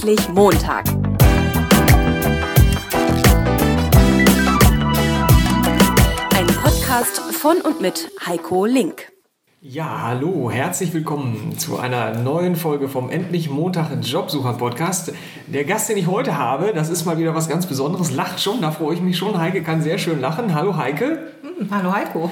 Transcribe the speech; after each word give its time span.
Endlich 0.00 0.28
Montag. 0.28 0.84
Ein 6.36 6.46
Podcast 6.62 7.18
von 7.32 7.56
und 7.62 7.80
mit 7.80 8.08
Heiko 8.24 8.64
Link. 8.64 9.10
Ja, 9.60 10.02
hallo, 10.02 10.52
herzlich 10.52 10.94
willkommen 10.94 11.58
zu 11.58 11.80
einer 11.80 12.14
neuen 12.14 12.54
Folge 12.54 12.88
vom 12.88 13.10
Endlich 13.10 13.50
Montag 13.50 13.90
Jobsucher 14.00 14.52
Podcast. 14.52 15.12
Der 15.48 15.64
Gast, 15.64 15.88
den 15.88 15.96
ich 15.96 16.06
heute 16.06 16.38
habe, 16.38 16.72
das 16.72 16.90
ist 16.90 17.04
mal 17.04 17.18
wieder 17.18 17.34
was 17.34 17.48
ganz 17.48 17.66
Besonderes, 17.66 18.12
lacht 18.12 18.40
schon, 18.40 18.60
da 18.60 18.70
freue 18.70 18.94
ich 18.94 19.00
mich 19.00 19.18
schon. 19.18 19.36
Heike 19.36 19.64
kann 19.64 19.82
sehr 19.82 19.98
schön 19.98 20.20
lachen. 20.20 20.54
Hallo 20.54 20.76
Heike. 20.76 21.32
Hm, 21.42 21.70
hallo 21.72 21.92
Heiko. 21.92 22.30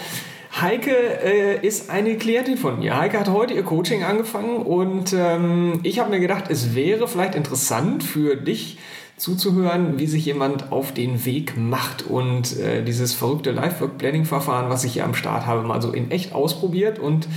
Heike 0.59 0.91
äh, 1.23 1.67
ist 1.67 1.91
eine 1.91 2.17
Klientin 2.17 2.57
von 2.57 2.79
mir. 2.79 2.97
Heike 2.97 3.21
hat 3.21 3.29
heute 3.29 3.53
ihr 3.53 3.63
Coaching 3.63 4.05
angefangen 4.05 4.63
und 4.63 5.13
ähm, 5.13 5.81
ich 5.83 5.99
habe 5.99 6.09
mir 6.09 6.19
gedacht, 6.19 6.45
es 6.49 6.75
wäre 6.75 7.09
vielleicht 7.09 7.35
interessant 7.35 8.03
für 8.03 8.37
dich 8.37 8.79
zuzuhören, 9.19 9.99
wie 9.99 10.07
sich 10.07 10.25
jemand 10.25 10.73
auf 10.73 10.93
den 10.93 11.27
Weg 11.27 11.59
macht 11.59 12.07
und 12.07 12.59
äh, 12.59 12.83
dieses 12.83 13.13
verrückte 13.13 13.51
Life-Work-Planning-Verfahren, 13.51 14.71
was 14.71 14.85
ich 14.85 14.95
hier 14.95 15.05
am 15.05 15.15
Start 15.15 15.45
habe, 15.45 15.63
mal 15.63 15.83
so 15.83 15.93
in 15.93 16.11
echt 16.11 16.35
ausprobiert 16.35 16.99
und 16.99 17.29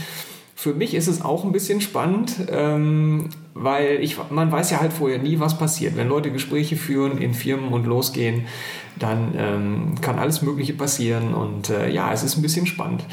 für 0.59 0.73
mich 0.73 0.93
ist 0.93 1.07
es 1.07 1.21
auch 1.21 1.45
ein 1.45 1.53
bisschen 1.53 1.79
spannend, 1.79 2.35
ähm, 2.51 3.29
weil 3.53 3.99
ich, 4.01 4.17
man 4.29 4.51
weiß 4.51 4.71
ja 4.71 4.81
halt 4.81 4.91
vorher 4.91 5.17
nie, 5.17 5.39
was 5.39 5.57
passiert. 5.57 5.95
Wenn 5.95 6.09
Leute 6.09 6.31
Gespräche 6.31 6.75
führen 6.75 7.17
in 7.17 7.33
Firmen 7.33 7.71
und 7.71 7.85
losgehen, 7.85 8.45
dann 8.97 9.35
ähm, 9.37 9.95
kann 10.01 10.19
alles 10.19 10.41
Mögliche 10.41 10.73
passieren 10.73 11.33
und 11.33 11.69
äh, 11.69 11.89
ja, 11.89 12.11
es 12.11 12.23
ist 12.23 12.35
ein 12.35 12.41
bisschen 12.41 12.65
spannend. 12.65 13.05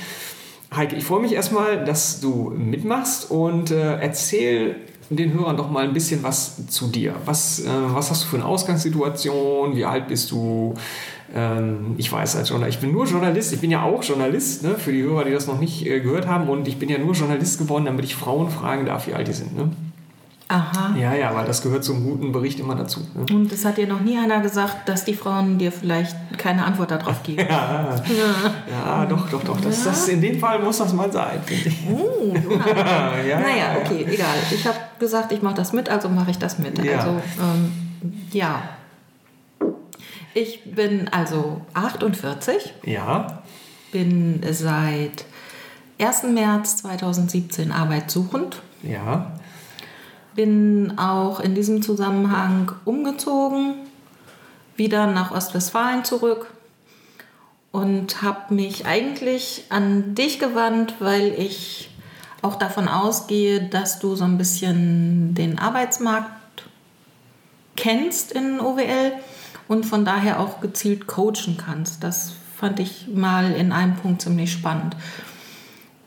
Heike, 0.75 0.97
ich 0.97 1.05
freue 1.05 1.21
mich 1.21 1.35
erstmal, 1.35 1.85
dass 1.85 2.19
du 2.21 2.51
mitmachst 2.51 3.31
und 3.31 3.71
äh, 3.71 4.01
erzähl 4.01 4.75
den 5.09 5.33
Hörern 5.33 5.57
doch 5.57 5.71
mal 5.71 5.85
ein 5.85 5.93
bisschen 5.93 6.25
was 6.25 6.67
zu 6.67 6.89
dir. 6.89 7.15
Was, 7.27 7.61
äh, 7.61 7.69
was 7.69 8.11
hast 8.11 8.25
du 8.25 8.27
für 8.27 8.37
eine 8.39 8.47
Ausgangssituation? 8.47 9.77
Wie 9.77 9.85
alt 9.85 10.09
bist 10.09 10.33
du? 10.33 10.75
Ähm, 11.37 11.95
ich 11.99 12.11
weiß 12.11 12.37
als 12.37 12.49
Journalist, 12.49 12.79
ich 12.79 12.81
bin 12.81 12.93
nur 12.93 13.05
Journalist, 13.05 13.53
ich 13.53 13.61
bin 13.61 13.71
ja 13.71 13.83
auch 13.83 14.03
Journalist, 14.03 14.63
ne, 14.63 14.77
für 14.77 14.91
die 14.91 15.03
Hörer, 15.03 15.25
die 15.25 15.33
das 15.33 15.47
noch 15.47 15.61
nicht 15.61 15.85
äh, 15.85 16.01
gehört 16.01 16.27
haben. 16.27 16.49
Und 16.49 16.67
ich 16.67 16.79
bin 16.79 16.89
ja 16.89 16.97
nur 16.97 17.13
Journalist 17.13 17.59
geworden, 17.59 17.85
damit 17.85 18.07
ich 18.07 18.17
Frauen 18.17 18.49
fragen 18.49 18.87
darf, 18.87 19.07
wie 19.07 19.13
alt 19.13 19.29
die 19.29 19.35
sind. 19.35 19.55
Ne? 19.55 19.71
Aha. 20.49 20.95
Ja, 20.97 21.13
ja, 21.13 21.35
weil 21.35 21.45
das 21.45 21.61
gehört 21.61 21.85
zum 21.85 22.05
guten 22.05 22.33
Bericht 22.33 22.59
immer 22.59 22.75
dazu. 22.75 23.01
Ne? 23.15 23.27
Und 23.35 23.53
es 23.53 23.65
hat 23.65 23.77
dir 23.77 23.87
noch 23.87 24.01
nie 24.01 24.17
einer 24.17 24.41
gesagt, 24.41 24.89
dass 24.89 25.05
die 25.05 25.13
Frauen 25.13 25.59
dir 25.59 25.73
vielleicht 25.73 26.17
keine 26.39 26.65
Antwort 26.65 26.91
darauf 26.93 27.23
geben. 27.23 27.45
ja, 27.51 27.95
ja. 28.07 28.71
ja, 28.71 29.07
doch, 29.07 29.29
doch, 29.29 29.43
doch. 29.43 29.61
Das, 29.61 29.85
das, 29.85 30.09
in 30.09 30.23
dem 30.23 30.39
Fall 30.39 30.63
muss 30.63 30.79
das 30.79 30.95
mal 30.95 31.13
sein, 31.13 31.41
finde 31.45 31.69
ich. 31.69 31.79
Oh, 31.91 32.33
ja, 32.33 33.15
ja, 33.29 33.41
naja, 33.41 33.77
okay, 33.85 34.07
egal. 34.09 34.37
Ich 34.51 34.67
habe 34.67 34.79
gesagt, 34.99 35.33
ich 35.33 35.43
mache 35.43 35.57
das 35.57 35.73
mit, 35.73 35.91
also 35.91 36.09
mache 36.09 36.31
ich 36.31 36.39
das 36.39 36.59
mit. 36.59 36.83
Ja. 36.83 37.01
Also, 37.01 37.11
ähm, 37.11 37.73
ja. 38.33 38.63
Ich 40.37 40.65
bin 40.65 41.09
also 41.09 41.63
48. 41.73 42.75
Ja. 42.85 43.43
Bin 43.91 44.43
seit 44.51 45.25
1. 45.99 46.25
März 46.25 46.77
2017 46.77 47.73
arbeitssuchend. 47.73 48.61
Ja. 48.83 49.33
Bin 50.35 50.99
auch 50.99 51.41
in 51.41 51.55
diesem 51.55 51.81
Zusammenhang 51.81 52.73
umgezogen, 52.85 53.77
wieder 54.77 55.07
nach 55.07 55.31
Ostwestfalen 55.31 56.05
zurück 56.05 56.53
und 57.73 58.21
habe 58.21 58.53
mich 58.53 58.85
eigentlich 58.85 59.65
an 59.71 60.15
dich 60.15 60.39
gewandt, 60.39 60.97
weil 60.99 61.33
ich 61.33 61.89
auch 62.43 62.57
davon 62.57 62.89
ausgehe, 62.89 63.71
dass 63.71 64.01
du 64.01 64.15
so 64.17 64.25
ein 64.25 64.37
bisschen 64.37 65.35
den 65.35 65.59
Arbeitsmarkt 65.59 66.29
kennst 67.75 68.33
in 68.33 68.61
OWL 68.61 69.13
und 69.69 69.85
von 69.85 70.05
daher 70.05 70.41
auch 70.41 70.61
gezielt 70.61 71.07
coachen 71.07 71.57
kannst. 71.57 72.05
Das 72.05 72.33
fand 72.57 72.81
ich 72.81 73.09
mal 73.13 73.53
in 73.53 73.73
einem 73.73 73.97
Punkt 73.97 74.23
ziemlich 74.23 74.53
spannend. 74.53 74.97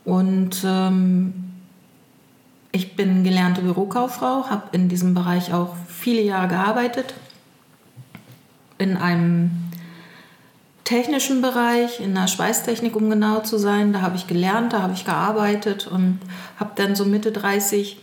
Und 0.06 0.64
ähm, 0.66 1.34
ich 2.72 2.96
bin 2.96 3.24
gelernte 3.24 3.62
Bürokauffrau, 3.62 4.50
habe 4.50 4.64
in 4.72 4.90
diesem 4.90 5.14
Bereich 5.14 5.53
auch 5.53 5.75
viele 5.88 6.22
Jahre 6.22 6.47
gearbeitet. 6.47 7.14
In 8.78 8.97
einem 8.97 9.52
technischen 10.86 11.41
Bereich, 11.44 12.00
in 12.00 12.16
der 12.16 12.28
Schweißtechnik, 12.28 12.96
um 12.96 13.09
genau 13.12 13.41
zu 13.41 13.59
sein. 13.59 13.94
Da 13.94 14.02
habe 14.02 14.16
ich 14.16 14.26
gelernt, 14.26 14.74
da 14.74 14.81
habe 14.81 14.94
ich 14.94 15.06
gearbeitet 15.06 15.86
und 15.86 16.20
habe 16.59 16.72
dann 16.76 16.96
so 16.96 17.06
Mitte 17.06 17.31
30 17.31 17.97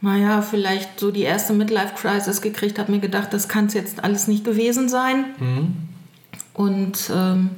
naja, 0.00 0.40
vielleicht 0.42 0.98
so 0.98 1.10
die 1.10 1.22
erste 1.22 1.52
Midlife-Crisis 1.52 2.40
gekriegt, 2.40 2.78
habe 2.78 2.92
mir 2.92 3.00
gedacht, 3.00 3.32
das 3.32 3.48
kann 3.48 3.66
es 3.66 3.74
jetzt 3.74 4.02
alles 4.02 4.28
nicht 4.28 4.44
gewesen 4.44 4.88
sein. 4.88 5.26
Mhm. 5.38 5.76
Und 6.54 7.10
ähm, 7.14 7.50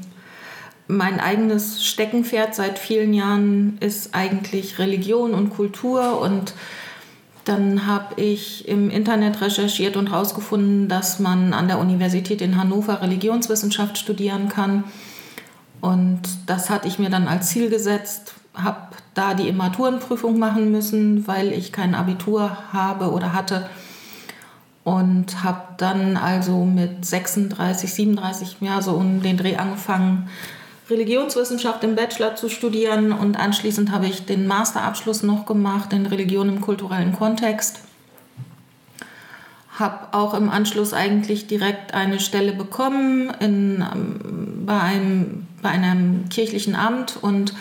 mein 0.89 1.21
eigenes 1.21 1.85
Steckenpferd 1.85 2.55
seit 2.55 2.79
vielen 2.79 3.15
Jahren 3.15 3.79
ist 3.79 4.15
eigentlich 4.15 4.79
Religion 4.79 5.35
und 5.35 5.51
Kultur. 5.51 6.21
Und 6.21 6.55
dann 7.45 7.87
habe 7.87 8.21
ich 8.21 8.69
im 8.69 8.91
Internet 8.91 9.41
recherchiert 9.41 9.97
und 9.97 10.11
herausgefunden, 10.11 10.89
dass 10.89 11.21
man 11.21 11.53
an 11.53 11.69
der 11.69 11.79
Universität 11.79 12.43
in 12.43 12.59
Hannover 12.59 13.03
Religionswissenschaft 13.03 13.99
studieren 13.99 14.49
kann. 14.49 14.85
Und 15.81 16.23
das 16.47 16.71
hatte 16.71 16.89
ich 16.89 16.99
mir 16.99 17.11
dann 17.11 17.29
als 17.29 17.49
Ziel 17.49 17.71
gesetzt, 17.71 18.35
habe 18.55 18.89
da 19.15 19.35
die 19.35 19.49
Immaturenprüfung 19.49 20.39
machen 20.39 20.71
müssen, 20.71 21.27
weil 21.27 21.53
ich 21.53 21.73
kein 21.73 21.95
Abitur 21.95 22.57
habe 22.73 23.11
oder 23.11 23.33
hatte. 23.33 23.69
Und 24.85 25.45
habe 25.45 25.63
dann 25.77 26.17
also 26.17 26.65
mit 26.65 27.05
36, 27.05 27.95
37, 27.95 28.57
ja, 28.61 28.83
so 28.83 28.93
um 28.93 29.23
den 29.23 29.37
Dreh 29.37 29.57
angefangen, 29.57 30.29
Religionswissenschaft 30.91 31.85
im 31.85 31.95
Bachelor 31.95 32.35
zu 32.35 32.49
studieren. 32.49 33.13
Und 33.13 33.39
anschließend 33.39 33.93
habe 33.93 34.07
ich 34.07 34.27
den 34.27 34.47
Masterabschluss 34.47 35.23
noch 35.23 35.47
gemacht 35.47 35.93
in 35.93 36.07
Religion 36.07 36.49
im 36.49 36.61
kulturellen 36.61 37.13
Kontext. 37.13 37.81
Habe 39.79 40.09
auch 40.13 40.35
im 40.35 40.51
Anschluss 40.51 40.93
eigentlich 40.93 41.47
direkt 41.47 41.95
eine 41.95 42.21
Stelle 42.21 42.53
bekommen 42.53 43.33
in, 43.41 43.85
bei, 44.67 44.81
einem, 44.81 45.47
bei 45.63 45.71
einem 45.71 46.29
kirchlichen 46.29 46.75
Amt 46.75 47.19
und 47.23 47.55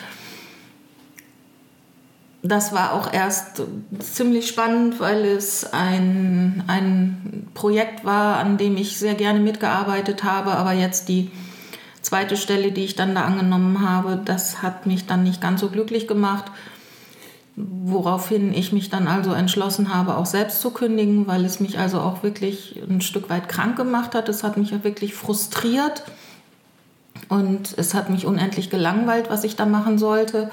das 2.44 2.74
war 2.74 2.94
auch 2.94 3.14
erst 3.14 3.62
ziemlich 4.00 4.48
spannend, 4.48 5.00
weil 5.00 5.26
es 5.26 5.74
ein, 5.74 6.64
ein 6.68 7.48
Projekt 7.54 8.04
war, 8.04 8.38
an 8.38 8.58
dem 8.58 8.78
ich 8.78 8.98
sehr 8.98 9.14
gerne 9.14 9.40
mitgearbeitet 9.40 10.24
habe. 10.24 10.52
Aber 10.52 10.72
jetzt 10.72 11.08
die 11.08 11.30
zweite 12.02 12.38
Stelle, 12.38 12.72
die 12.72 12.84
ich 12.84 12.96
dann 12.96 13.14
da 13.14 13.26
angenommen 13.26 13.88
habe, 13.88 14.20
das 14.24 14.64
hat 14.64 14.88
mich 14.88 15.06
dann 15.06 15.24
nicht 15.24 15.40
ganz 15.40 15.62
so 15.62 15.70
glücklich 15.70 16.08
gemacht. 16.08 16.46
Woraufhin 17.56 18.54
ich 18.56 18.74
mich 18.74 18.90
dann 18.90 19.08
also 19.08 19.34
entschlossen 19.34 19.94
habe, 19.94 20.18
auch 20.18 20.26
selbst 20.26 20.62
zu 20.62 20.72
kündigen, 20.72 21.28
weil 21.28 21.46
es 21.46 21.60
mich 21.60 21.78
also 21.78 22.00
auch 22.00 22.24
wirklich 22.24 22.82
ein 22.90 23.02
Stück 23.02 23.30
weit 23.30 23.50
krank 23.50 23.76
gemacht 23.76 24.16
hat. 24.16 24.30
Es 24.30 24.44
hat 24.44 24.58
mich 24.58 24.72
ja 24.72 24.84
wirklich 24.84 25.14
frustriert 25.14 26.04
und 27.30 27.78
es 27.78 27.94
hat 27.94 28.10
mich 28.10 28.26
unendlich 28.26 28.72
gelangweilt, 28.72 29.30
was 29.30 29.44
ich 29.44 29.56
da 29.56 29.68
machen 29.68 30.00
sollte 30.00 30.50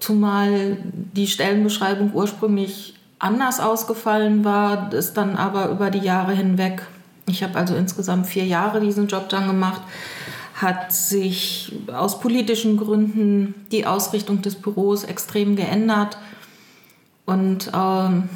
zumal 0.00 0.78
die 0.82 1.26
Stellenbeschreibung 1.26 2.12
ursprünglich 2.14 2.94
anders 3.18 3.60
ausgefallen 3.60 4.44
war, 4.44 4.92
ist 4.92 5.14
dann 5.16 5.36
aber 5.36 5.70
über 5.70 5.90
die 5.90 6.00
Jahre 6.00 6.32
hinweg, 6.32 6.82
ich 7.28 7.42
habe 7.42 7.58
also 7.58 7.74
insgesamt 7.74 8.26
vier 8.26 8.44
Jahre 8.44 8.80
diesen 8.80 9.08
Job 9.08 9.28
dann 9.28 9.46
gemacht, 9.46 9.82
hat 10.54 10.92
sich 10.92 11.72
aus 11.92 12.20
politischen 12.20 12.76
Gründen 12.76 13.54
die 13.72 13.86
Ausrichtung 13.86 14.42
des 14.42 14.54
Büros 14.54 15.04
extrem 15.04 15.56
geändert. 15.56 16.16
Und 17.26 17.70
ähm, 17.74 18.28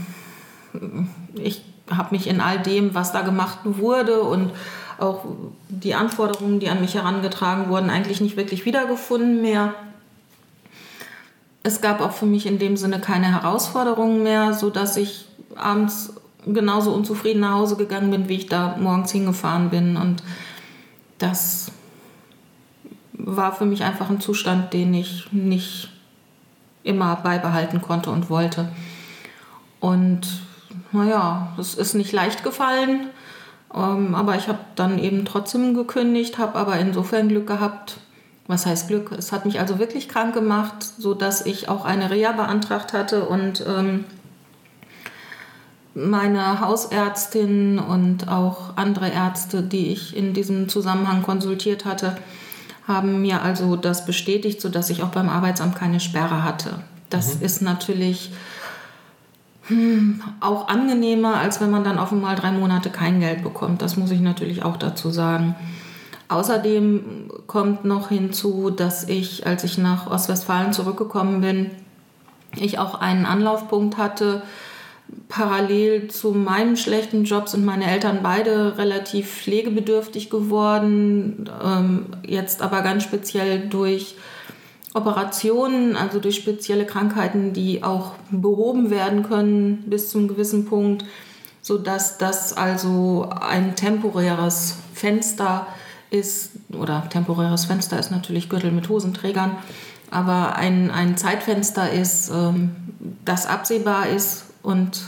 ich 1.34 1.62
habe 1.90 2.14
mich 2.14 2.26
in 2.26 2.40
all 2.40 2.58
dem, 2.58 2.94
was 2.94 3.12
da 3.12 3.22
gemacht 3.22 3.60
wurde 3.64 4.20
und 4.20 4.50
auch 4.98 5.24
die 5.68 5.94
Anforderungen, 5.94 6.60
die 6.60 6.68
an 6.68 6.80
mich 6.80 6.94
herangetragen 6.94 7.68
wurden, 7.68 7.88
eigentlich 7.88 8.20
nicht 8.20 8.36
wirklich 8.36 8.66
wiedergefunden 8.66 9.40
mehr 9.40 9.74
es 11.62 11.80
gab 11.80 12.00
auch 12.00 12.12
für 12.12 12.26
mich 12.26 12.46
in 12.46 12.58
dem 12.58 12.76
Sinne 12.76 13.00
keine 13.00 13.32
Herausforderungen 13.32 14.22
mehr, 14.22 14.54
sodass 14.54 14.96
ich 14.96 15.26
abends 15.56 16.14
genauso 16.46 16.92
unzufrieden 16.92 17.40
nach 17.40 17.54
Hause 17.54 17.76
gegangen 17.76 18.10
bin, 18.10 18.28
wie 18.28 18.36
ich 18.36 18.46
da 18.46 18.76
morgens 18.78 19.12
hingefahren 19.12 19.70
bin. 19.70 19.96
Und 19.96 20.22
das 21.18 21.70
war 23.12 23.52
für 23.52 23.66
mich 23.66 23.82
einfach 23.82 24.08
ein 24.08 24.20
Zustand, 24.20 24.72
den 24.72 24.94
ich 24.94 25.30
nicht 25.32 25.90
immer 26.82 27.16
beibehalten 27.16 27.82
konnte 27.82 28.10
und 28.10 28.30
wollte. 28.30 28.70
Und 29.80 30.42
naja, 30.92 31.52
es 31.58 31.74
ist 31.74 31.94
nicht 31.94 32.12
leicht 32.12 32.42
gefallen, 32.42 33.08
ähm, 33.74 34.14
aber 34.14 34.36
ich 34.36 34.48
habe 34.48 34.58
dann 34.76 34.98
eben 34.98 35.24
trotzdem 35.26 35.74
gekündigt, 35.74 36.38
habe 36.38 36.58
aber 36.58 36.78
insofern 36.78 37.28
Glück 37.28 37.46
gehabt, 37.46 37.98
was 38.50 38.66
heißt 38.66 38.88
Glück? 38.88 39.12
Es 39.12 39.32
hat 39.32 39.46
mich 39.46 39.60
also 39.60 39.78
wirklich 39.78 40.08
krank 40.08 40.34
gemacht, 40.34 40.84
sodass 40.98 41.46
ich 41.46 41.68
auch 41.68 41.84
eine 41.84 42.10
Reha 42.10 42.32
beantragt 42.32 42.92
hatte 42.92 43.24
und 43.26 43.64
ähm, 43.66 44.04
meine 45.94 46.60
Hausärztin 46.60 47.78
und 47.78 48.28
auch 48.28 48.76
andere 48.76 49.08
Ärzte, 49.08 49.62
die 49.62 49.88
ich 49.88 50.16
in 50.16 50.34
diesem 50.34 50.68
Zusammenhang 50.68 51.22
konsultiert 51.22 51.84
hatte, 51.84 52.16
haben 52.86 53.22
mir 53.22 53.42
also 53.42 53.76
das 53.76 54.04
bestätigt, 54.04 54.60
sodass 54.60 54.90
ich 54.90 55.02
auch 55.02 55.10
beim 55.10 55.28
Arbeitsamt 55.28 55.76
keine 55.76 56.00
Sperre 56.00 56.42
hatte. 56.42 56.80
Das 57.08 57.36
mhm. 57.36 57.42
ist 57.42 57.62
natürlich 57.62 58.32
hm, 59.66 60.22
auch 60.40 60.68
angenehmer, 60.68 61.36
als 61.36 61.60
wenn 61.60 61.70
man 61.70 61.84
dann 61.84 61.98
auf 61.98 62.10
einmal 62.10 62.34
drei 62.34 62.50
Monate 62.50 62.90
kein 62.90 63.20
Geld 63.20 63.44
bekommt. 63.44 63.82
Das 63.82 63.96
muss 63.96 64.10
ich 64.10 64.20
natürlich 64.20 64.64
auch 64.64 64.76
dazu 64.76 65.10
sagen. 65.10 65.54
Außerdem 66.30 67.28
kommt 67.48 67.84
noch 67.84 68.10
hinzu, 68.10 68.70
dass 68.70 69.08
ich, 69.08 69.48
als 69.48 69.64
ich 69.64 69.78
nach 69.78 70.08
Ostwestfalen 70.08 70.72
zurückgekommen 70.72 71.40
bin, 71.40 71.72
ich 72.56 72.78
auch 72.78 72.94
einen 72.94 73.26
Anlaufpunkt 73.26 73.98
hatte. 73.98 74.42
Parallel 75.28 76.06
zu 76.06 76.30
meinem 76.30 76.76
schlechten 76.76 77.24
Job 77.24 77.48
sind 77.48 77.64
meine 77.64 77.90
Eltern 77.90 78.20
beide 78.22 78.78
relativ 78.78 79.28
pflegebedürftig 79.28 80.30
geworden. 80.30 81.50
Ähm, 81.64 82.06
jetzt 82.24 82.62
aber 82.62 82.82
ganz 82.82 83.02
speziell 83.02 83.68
durch 83.68 84.14
Operationen, 84.94 85.96
also 85.96 86.20
durch 86.20 86.36
spezielle 86.36 86.86
Krankheiten, 86.86 87.54
die 87.54 87.82
auch 87.82 88.12
behoben 88.30 88.90
werden 88.90 89.24
können 89.24 89.82
bis 89.86 90.10
zum 90.10 90.28
gewissen 90.28 90.64
Punkt, 90.64 91.04
sodass 91.60 92.18
das 92.18 92.52
also 92.56 93.28
ein 93.40 93.74
temporäres 93.74 94.76
Fenster 94.94 95.66
ist 95.66 95.89
ist, 96.10 96.50
oder 96.72 97.08
temporäres 97.08 97.64
Fenster 97.64 97.98
ist 97.98 98.10
natürlich 98.10 98.48
Gürtel 98.48 98.72
mit 98.72 98.88
Hosenträgern, 98.88 99.56
aber 100.10 100.56
ein, 100.56 100.90
ein 100.90 101.16
Zeitfenster 101.16 101.90
ist, 101.92 102.30
ähm, 102.30 102.74
das 103.24 103.46
absehbar 103.46 104.08
ist 104.08 104.44
und 104.62 105.00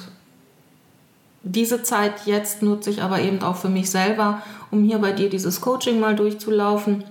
diese 1.43 1.83
Zeit 1.83 2.27
jetzt 2.27 2.63
nutze 2.63 2.91
ich 2.91 3.03
aber 3.03 3.21
eben 3.21 3.43
auch 3.43 3.57
für 3.57 3.69
mich 3.69 3.91
selber, 3.91 4.43
um 4.71 4.85
hier 4.85 4.99
bei 4.99 5.13
dir 5.13 5.29
dieses 5.29 5.61
Coaching 5.61 5.99
mal 5.99 6.15
durchzulaufen. 6.15 7.05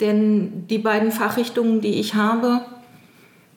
Denn 0.00 0.66
die 0.68 0.78
beiden 0.78 1.10
Fachrichtungen, 1.10 1.80
die 1.80 2.00
ich 2.00 2.14
habe, 2.14 2.62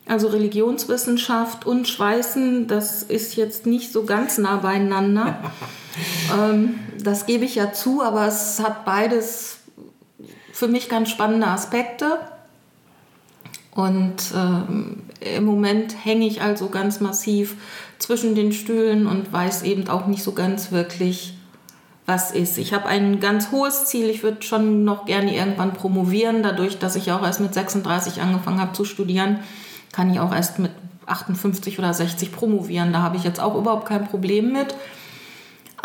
also 0.07 0.27
Religionswissenschaft 0.27 1.65
und 1.65 1.87
Schweißen, 1.87 2.67
das 2.67 3.03
ist 3.03 3.35
jetzt 3.35 3.65
nicht 3.65 3.91
so 3.91 4.03
ganz 4.03 4.37
nah 4.37 4.57
beieinander. 4.57 5.39
ähm, 6.39 6.79
das 7.05 7.25
gebe 7.25 7.45
ich 7.45 7.55
ja 7.55 7.71
zu, 7.71 8.01
aber 8.01 8.27
es 8.27 8.59
hat 8.59 8.85
beides 8.85 9.59
für 10.51 10.67
mich 10.67 10.89
ganz 10.89 11.09
spannende 11.09 11.47
Aspekte. 11.47 12.19
Und 13.71 14.15
ähm, 14.35 15.03
im 15.19 15.43
Moment 15.43 16.05
hänge 16.05 16.25
ich 16.25 16.41
also 16.41 16.69
ganz 16.69 17.01
massiv 17.01 17.55
zwischen 17.99 18.33
den 18.33 18.53
Stühlen 18.53 19.05
und 19.05 19.31
weiß 19.31 19.63
eben 19.63 19.89
auch 19.89 20.07
nicht 20.07 20.23
so 20.23 20.31
ganz 20.31 20.71
wirklich, 20.71 21.37
was 22.05 22.31
ist. 22.31 22.57
Ich 22.57 22.73
habe 22.73 22.85
ein 22.85 23.19
ganz 23.19 23.51
hohes 23.51 23.85
Ziel. 23.85 24.09
Ich 24.09 24.23
würde 24.23 24.43
schon 24.43 24.83
noch 24.85 25.05
gerne 25.05 25.35
irgendwann 25.35 25.73
promovieren. 25.73 26.43
Dadurch, 26.43 26.77
dass 26.79 26.95
ich 26.95 27.11
auch 27.11 27.23
erst 27.23 27.41
mit 27.41 27.53
36 27.53 28.21
angefangen 28.21 28.61
habe 28.61 28.73
zu 28.73 28.85
studieren, 28.85 29.39
kann 29.91 30.11
ich 30.11 30.19
auch 30.19 30.33
erst 30.33 30.59
mit 30.59 30.71
58 31.05 31.79
oder 31.79 31.93
60 31.93 32.31
promovieren. 32.31 32.93
Da 32.93 33.01
habe 33.01 33.17
ich 33.17 33.23
jetzt 33.23 33.39
auch 33.39 33.55
überhaupt 33.55 33.87
kein 33.87 34.07
Problem 34.07 34.53
mit. 34.53 34.75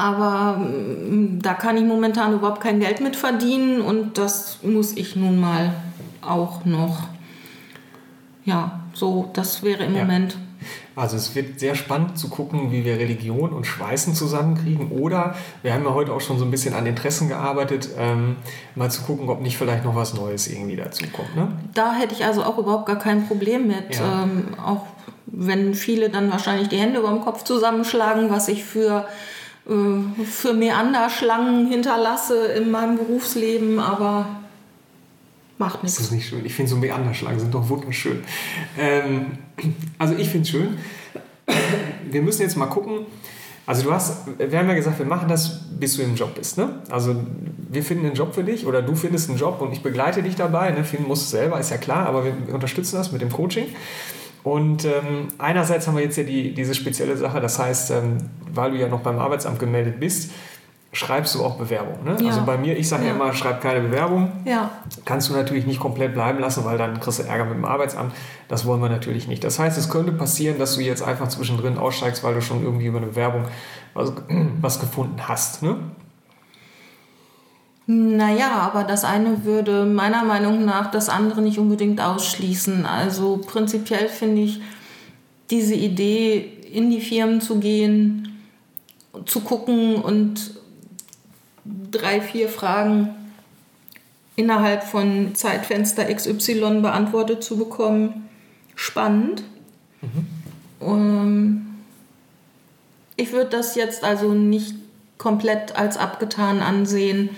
Aber 0.00 0.56
mm, 0.56 1.42
da 1.42 1.52
kann 1.52 1.76
ich 1.76 1.84
momentan 1.84 2.32
überhaupt 2.32 2.62
kein 2.62 2.80
Geld 2.80 3.02
mit 3.02 3.16
verdienen 3.16 3.82
und 3.82 4.16
das 4.16 4.58
muss 4.62 4.96
ich 4.96 5.14
nun 5.14 5.38
mal 5.38 5.74
auch 6.22 6.64
noch. 6.64 7.08
Ja, 8.46 8.80
so, 8.94 9.28
das 9.34 9.62
wäre 9.62 9.84
im 9.84 9.94
ja. 9.94 10.00
Moment. 10.00 10.38
Also 10.96 11.16
es 11.16 11.34
wird 11.34 11.60
sehr 11.60 11.74
spannend 11.74 12.18
zu 12.18 12.28
gucken, 12.28 12.72
wie 12.72 12.84
wir 12.84 12.98
Religion 12.98 13.50
und 13.52 13.66
Schweißen 13.66 14.14
zusammenkriegen. 14.14 14.90
Oder 14.90 15.34
wir 15.62 15.74
haben 15.74 15.84
ja 15.84 15.92
heute 15.92 16.12
auch 16.12 16.20
schon 16.20 16.38
so 16.38 16.44
ein 16.46 16.50
bisschen 16.50 16.74
an 16.74 16.86
Interessen 16.86 17.28
gearbeitet, 17.28 17.90
ähm, 17.98 18.36
mal 18.74 18.90
zu 18.90 19.02
gucken, 19.02 19.28
ob 19.28 19.40
nicht 19.40 19.58
vielleicht 19.58 19.84
noch 19.84 19.94
was 19.94 20.14
Neues 20.14 20.48
irgendwie 20.48 20.76
dazu 20.76 21.04
kommt. 21.12 21.36
Ne? 21.36 21.48
Da 21.74 21.94
hätte 21.94 22.14
ich 22.14 22.24
also 22.24 22.42
auch 22.42 22.58
überhaupt 22.58 22.86
gar 22.86 22.98
kein 22.98 23.26
Problem 23.26 23.66
mit. 23.66 23.96
Ja. 23.96 24.24
Ähm, 24.24 24.48
auch 24.62 24.86
wenn 25.26 25.74
viele 25.74 26.08
dann 26.08 26.30
wahrscheinlich 26.30 26.68
die 26.68 26.78
Hände 26.78 27.00
über 27.00 27.08
dem 27.08 27.20
Kopf 27.20 27.44
zusammenschlagen, 27.44 28.30
was 28.30 28.48
ich 28.48 28.64
für 28.64 29.06
äh, 29.68 30.24
für 30.24 30.52
Meanderschlangen 30.52 31.66
hinterlasse 31.66 32.46
in 32.46 32.70
meinem 32.70 32.96
Berufsleben, 32.96 33.78
aber 33.78 34.40
macht 35.58 35.82
nichts. 35.82 35.98
Das 35.98 36.06
ist 36.06 36.12
nicht 36.12 36.28
schön. 36.28 36.44
Ich 36.44 36.54
finde 36.54 36.70
so 36.70 36.76
Meanderschlangen 36.76 37.38
sind 37.38 37.54
doch 37.54 37.68
wunderschön. 37.68 38.24
Ähm, 38.78 39.38
also 39.98 40.14
ich 40.14 40.28
finde 40.28 40.42
es 40.42 40.48
schön. 40.48 40.78
Wir 42.10 42.22
müssen 42.22 42.42
jetzt 42.42 42.56
mal 42.56 42.66
gucken. 42.66 43.06
Also 43.66 43.84
du 43.84 43.92
hast, 43.92 44.26
wir 44.38 44.58
haben 44.58 44.68
ja 44.68 44.74
gesagt, 44.74 44.98
wir 44.98 45.06
machen 45.06 45.28
das, 45.28 45.60
bis 45.78 45.96
du 45.96 46.02
im 46.02 46.16
Job 46.16 46.34
bist. 46.34 46.58
Ne? 46.58 46.80
Also 46.88 47.14
wir 47.70 47.84
finden 47.84 48.06
einen 48.06 48.14
Job 48.16 48.34
für 48.34 48.42
dich 48.42 48.66
oder 48.66 48.82
du 48.82 48.96
findest 48.96 49.28
einen 49.28 49.38
Job 49.38 49.60
und 49.60 49.72
ich 49.72 49.82
begleite 49.82 50.22
dich 50.22 50.34
dabei. 50.34 50.70
Ne? 50.70 50.82
Finden 50.82 51.06
musst 51.06 51.26
du 51.26 51.36
selber, 51.36 51.60
ist 51.60 51.70
ja 51.70 51.76
klar, 51.76 52.06
aber 52.06 52.24
wir 52.24 52.34
unterstützen 52.52 52.96
das 52.96 53.12
mit 53.12 53.20
dem 53.20 53.30
Coaching. 53.30 53.66
Und 54.42 54.84
ähm, 54.84 55.28
einerseits 55.38 55.86
haben 55.86 55.96
wir 55.96 56.04
jetzt 56.04 56.16
ja 56.16 56.24
die, 56.24 56.54
diese 56.54 56.74
spezielle 56.74 57.16
Sache, 57.16 57.40
das 57.40 57.58
heißt, 57.58 57.90
ähm, 57.90 58.18
weil 58.52 58.70
du 58.72 58.78
ja 58.78 58.88
noch 58.88 59.00
beim 59.00 59.18
Arbeitsamt 59.18 59.58
gemeldet 59.58 60.00
bist, 60.00 60.30
schreibst 60.92 61.34
du 61.34 61.44
auch 61.44 61.56
Bewerbung. 61.56 62.02
Ne? 62.04 62.16
Ja. 62.20 62.28
Also 62.28 62.44
bei 62.44 62.56
mir, 62.56 62.76
ich 62.76 62.88
sage 62.88 63.06
ja. 63.06 63.12
immer, 63.12 63.32
schreib 63.32 63.60
keine 63.60 63.80
Bewerbung. 63.80 64.32
Ja. 64.44 64.70
Kannst 65.04 65.28
du 65.28 65.34
natürlich 65.34 65.66
nicht 65.66 65.78
komplett 65.78 66.14
bleiben 66.14 66.40
lassen, 66.40 66.64
weil 66.64 66.78
dann 66.78 66.98
kriegst 67.00 67.20
du 67.20 67.22
Ärger 67.24 67.44
mit 67.44 67.54
dem 67.54 67.64
Arbeitsamt. 67.64 68.12
Das 68.48 68.66
wollen 68.66 68.80
wir 68.80 68.88
natürlich 68.88 69.28
nicht. 69.28 69.44
Das 69.44 69.58
heißt, 69.58 69.78
es 69.78 69.88
könnte 69.88 70.12
passieren, 70.12 70.58
dass 70.58 70.74
du 70.74 70.80
jetzt 70.80 71.02
einfach 71.02 71.28
zwischendrin 71.28 71.78
aussteigst, 71.78 72.24
weil 72.24 72.34
du 72.34 72.42
schon 72.42 72.64
irgendwie 72.64 72.86
über 72.86 72.98
eine 72.98 73.08
Bewerbung 73.08 73.44
was, 73.94 74.12
was 74.60 74.80
gefunden 74.80 75.28
hast. 75.28 75.62
Ne? 75.62 75.76
Naja, 77.92 78.50
aber 78.50 78.84
das 78.84 79.02
eine 79.02 79.44
würde 79.44 79.84
meiner 79.84 80.22
Meinung 80.22 80.64
nach 80.64 80.92
das 80.92 81.08
andere 81.08 81.42
nicht 81.42 81.58
unbedingt 81.58 82.00
ausschließen. 82.00 82.86
Also 82.86 83.38
prinzipiell 83.38 84.08
finde 84.08 84.42
ich 84.42 84.60
diese 85.50 85.74
Idee, 85.74 86.38
in 86.70 86.88
die 86.92 87.00
Firmen 87.00 87.40
zu 87.40 87.58
gehen, 87.58 88.38
zu 89.26 89.40
gucken 89.40 89.96
und 89.96 90.54
drei, 91.90 92.20
vier 92.20 92.48
Fragen 92.48 93.08
innerhalb 94.36 94.84
von 94.84 95.34
Zeitfenster 95.34 96.04
XY 96.14 96.82
beantwortet 96.82 97.42
zu 97.42 97.56
bekommen, 97.56 98.28
spannend. 98.76 99.42
Mhm. 100.00 100.86
Um, 100.86 101.66
ich 103.16 103.32
würde 103.32 103.50
das 103.50 103.74
jetzt 103.74 104.04
also 104.04 104.32
nicht 104.32 104.76
komplett 105.18 105.74
als 105.74 105.96
abgetan 105.96 106.60
ansehen 106.60 107.30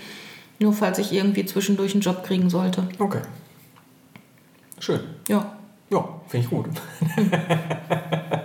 nur 0.59 0.73
falls 0.73 0.99
ich 0.99 1.11
irgendwie 1.11 1.45
zwischendurch 1.45 1.93
einen 1.93 2.01
Job 2.01 2.23
kriegen 2.23 2.49
sollte. 2.49 2.87
Okay. 2.99 3.21
Schön. 4.79 5.01
Ja. 5.27 5.57
Ja, 5.89 6.21
finde 6.27 6.45
ich 6.45 6.49
gut. 6.49 6.67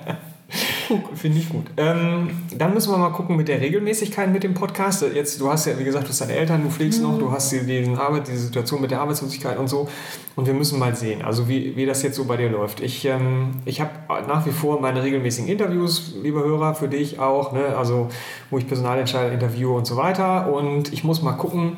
Finde 1.15 1.39
ich 1.39 1.49
gut. 1.49 1.67
Ähm, 1.77 2.31
dann 2.57 2.73
müssen 2.73 2.93
wir 2.93 2.97
mal 2.97 3.11
gucken 3.11 3.37
mit 3.37 3.49
der 3.49 3.61
Regelmäßigkeit 3.61 4.33
mit 4.33 4.43
dem 4.43 4.55
Podcast. 4.55 5.03
Jetzt, 5.15 5.41
du 5.41 5.51
hast 5.51 5.67
ja, 5.67 5.79
wie 5.79 5.85
gesagt, 5.85 6.05
du 6.05 6.11
hast 6.11 6.21
deine 6.21 6.35
Eltern, 6.35 6.63
du 6.63 6.71
pflegst 6.71 7.01
mhm. 7.01 7.09
noch, 7.09 7.19
du 7.19 7.31
hast 7.31 7.53
diesen 7.53 7.99
Arbeit, 7.99 8.29
diese 8.29 8.39
Situation 8.39 8.81
mit 8.81 8.91
der 8.91 9.01
Arbeitslosigkeit 9.01 9.59
und 9.59 9.69
so. 9.69 9.89
Und 10.37 10.47
wir 10.47 10.55
müssen 10.55 10.79
mal 10.79 10.95
sehen, 10.95 11.23
also 11.23 11.49
wie, 11.49 11.77
wie 11.77 11.85
das 11.85 12.03
jetzt 12.03 12.17
so 12.17 12.25
bei 12.25 12.37
dir 12.37 12.49
läuft. 12.49 12.81
Ich, 12.81 13.05
ähm, 13.05 13.51
ich 13.67 13.81
habe 13.81 13.91
nach 14.27 14.47
wie 14.47 14.51
vor 14.51 14.81
meine 14.81 15.03
regelmäßigen 15.03 15.49
Interviews, 15.49 16.15
liebe 16.23 16.41
Hörer, 16.41 16.75
für 16.75 16.89
dich 16.89 17.19
auch, 17.19 17.53
ne? 17.53 17.77
also 17.77 18.09
wo 18.51 18.59
ich 18.59 18.67
Personalentscheider 18.67 19.33
interviewe 19.33 19.73
und 19.73 19.87
so 19.87 19.97
weiter. 19.97 20.51
Und 20.53 20.93
ich 20.93 21.05
muss 21.05 21.23
mal 21.23 21.33
gucken, 21.33 21.77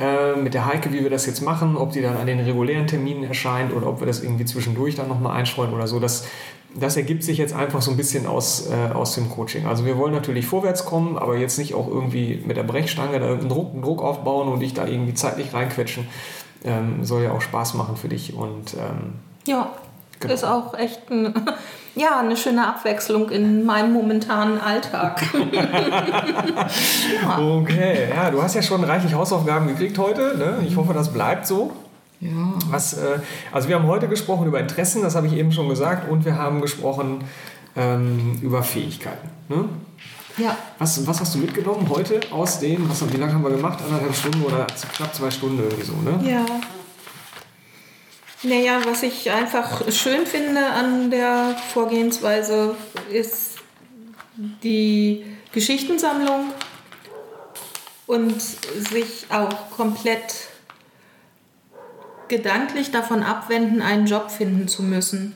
äh, 0.00 0.34
mit 0.34 0.54
der 0.54 0.66
Heike, 0.66 0.92
wie 0.92 1.02
wir 1.02 1.10
das 1.10 1.26
jetzt 1.26 1.42
machen, 1.42 1.76
ob 1.76 1.92
die 1.92 2.00
dann 2.00 2.16
an 2.16 2.26
den 2.26 2.40
regulären 2.40 2.86
Terminen 2.86 3.22
erscheint 3.22 3.72
oder 3.72 3.86
ob 3.86 4.00
wir 4.00 4.06
das 4.06 4.22
irgendwie 4.22 4.46
zwischendurch 4.46 4.96
dann 4.96 5.08
nochmal 5.08 5.36
einstreuen 5.36 5.74
oder 5.74 5.86
so. 5.86 6.00
Das, 6.00 6.26
das 6.74 6.96
ergibt 6.96 7.24
sich 7.24 7.38
jetzt 7.38 7.54
einfach 7.54 7.82
so 7.82 7.90
ein 7.90 7.96
bisschen 7.96 8.26
aus, 8.26 8.68
äh, 8.70 8.92
aus 8.94 9.14
dem 9.14 9.28
Coaching. 9.28 9.66
Also 9.66 9.84
wir 9.84 9.98
wollen 9.98 10.12
natürlich 10.12 10.46
vorwärts 10.46 10.84
kommen, 10.84 11.18
aber 11.18 11.36
jetzt 11.36 11.58
nicht 11.58 11.74
auch 11.74 11.88
irgendwie 11.88 12.42
mit 12.46 12.56
der 12.56 12.62
Brechstange 12.62 13.18
da 13.18 13.26
irgendeinen 13.26 13.50
Druck, 13.50 13.72
einen 13.72 13.82
Druck 13.82 14.02
aufbauen 14.02 14.48
und 14.48 14.60
dich 14.60 14.74
da 14.74 14.86
irgendwie 14.86 15.14
zeitlich 15.14 15.52
reinquetschen. 15.52 16.08
Ähm, 16.64 17.04
soll 17.04 17.22
ja 17.22 17.32
auch 17.32 17.40
Spaß 17.40 17.74
machen 17.74 17.96
für 17.96 18.08
dich 18.08 18.34
und 18.34 18.74
ähm, 18.74 19.14
ja, 19.46 19.70
genau. 20.20 20.34
ist 20.34 20.44
auch 20.44 20.74
echt 20.74 21.10
ein, 21.10 21.34
ja, 21.94 22.20
eine 22.20 22.36
schöne 22.36 22.66
Abwechslung 22.66 23.30
in 23.30 23.64
meinem 23.64 23.92
momentanen 23.92 24.60
Alltag. 24.60 25.22
ja. 25.52 27.38
Okay, 27.38 28.08
ja, 28.14 28.30
du 28.30 28.42
hast 28.42 28.54
ja 28.54 28.62
schon 28.62 28.84
reichlich 28.84 29.14
Hausaufgaben 29.14 29.68
gekriegt 29.68 29.98
heute. 29.98 30.36
Ne? 30.36 30.66
Ich 30.66 30.76
hoffe, 30.76 30.92
das 30.92 31.12
bleibt 31.12 31.46
so. 31.46 31.72
Ja. 32.20 32.54
Was, 32.68 32.94
äh, 32.94 33.18
also 33.50 33.68
wir 33.68 33.76
haben 33.76 33.86
heute 33.86 34.08
gesprochen 34.08 34.46
über 34.46 34.60
Interessen, 34.60 35.02
das 35.02 35.14
habe 35.14 35.26
ich 35.26 35.32
eben 35.32 35.52
schon 35.52 35.68
gesagt, 35.68 36.10
und 36.10 36.24
wir 36.24 36.36
haben 36.36 36.60
gesprochen 36.60 37.24
ähm, 37.76 38.38
über 38.42 38.62
Fähigkeiten. 38.62 39.28
Ne? 39.48 39.68
Ja. 40.36 40.56
Was, 40.78 41.06
was 41.06 41.20
hast 41.20 41.34
du 41.34 41.38
mitgenommen 41.38 41.88
heute 41.88 42.20
aus 42.30 42.60
dem, 42.60 42.88
was, 42.88 43.10
wie 43.12 43.16
lange 43.16 43.32
haben 43.32 43.42
wir 43.42 43.50
gemacht? 43.50 43.78
Anderthalb 43.82 44.14
Stunden 44.14 44.42
oder 44.42 44.66
knapp 44.96 45.14
zwei 45.14 45.30
Stunden 45.30 45.58
irgendwie 45.58 45.84
so, 45.84 45.94
ne? 45.96 46.20
Ja. 46.30 46.44
Naja, 48.42 48.80
was 48.86 49.02
ich 49.02 49.30
einfach 49.30 49.90
schön 49.90 50.24
finde 50.24 50.64
an 50.64 51.10
der 51.10 51.56
Vorgehensweise 51.74 52.74
ist 53.12 53.56
die 54.62 55.26
Geschichtensammlung 55.52 56.52
und 58.06 58.40
sich 58.40 59.26
auch 59.28 59.70
komplett 59.76 60.49
gedanklich 62.30 62.90
davon 62.90 63.22
abwenden, 63.22 63.82
einen 63.82 64.06
Job 64.06 64.30
finden 64.30 64.68
zu 64.68 64.82
müssen. 64.82 65.34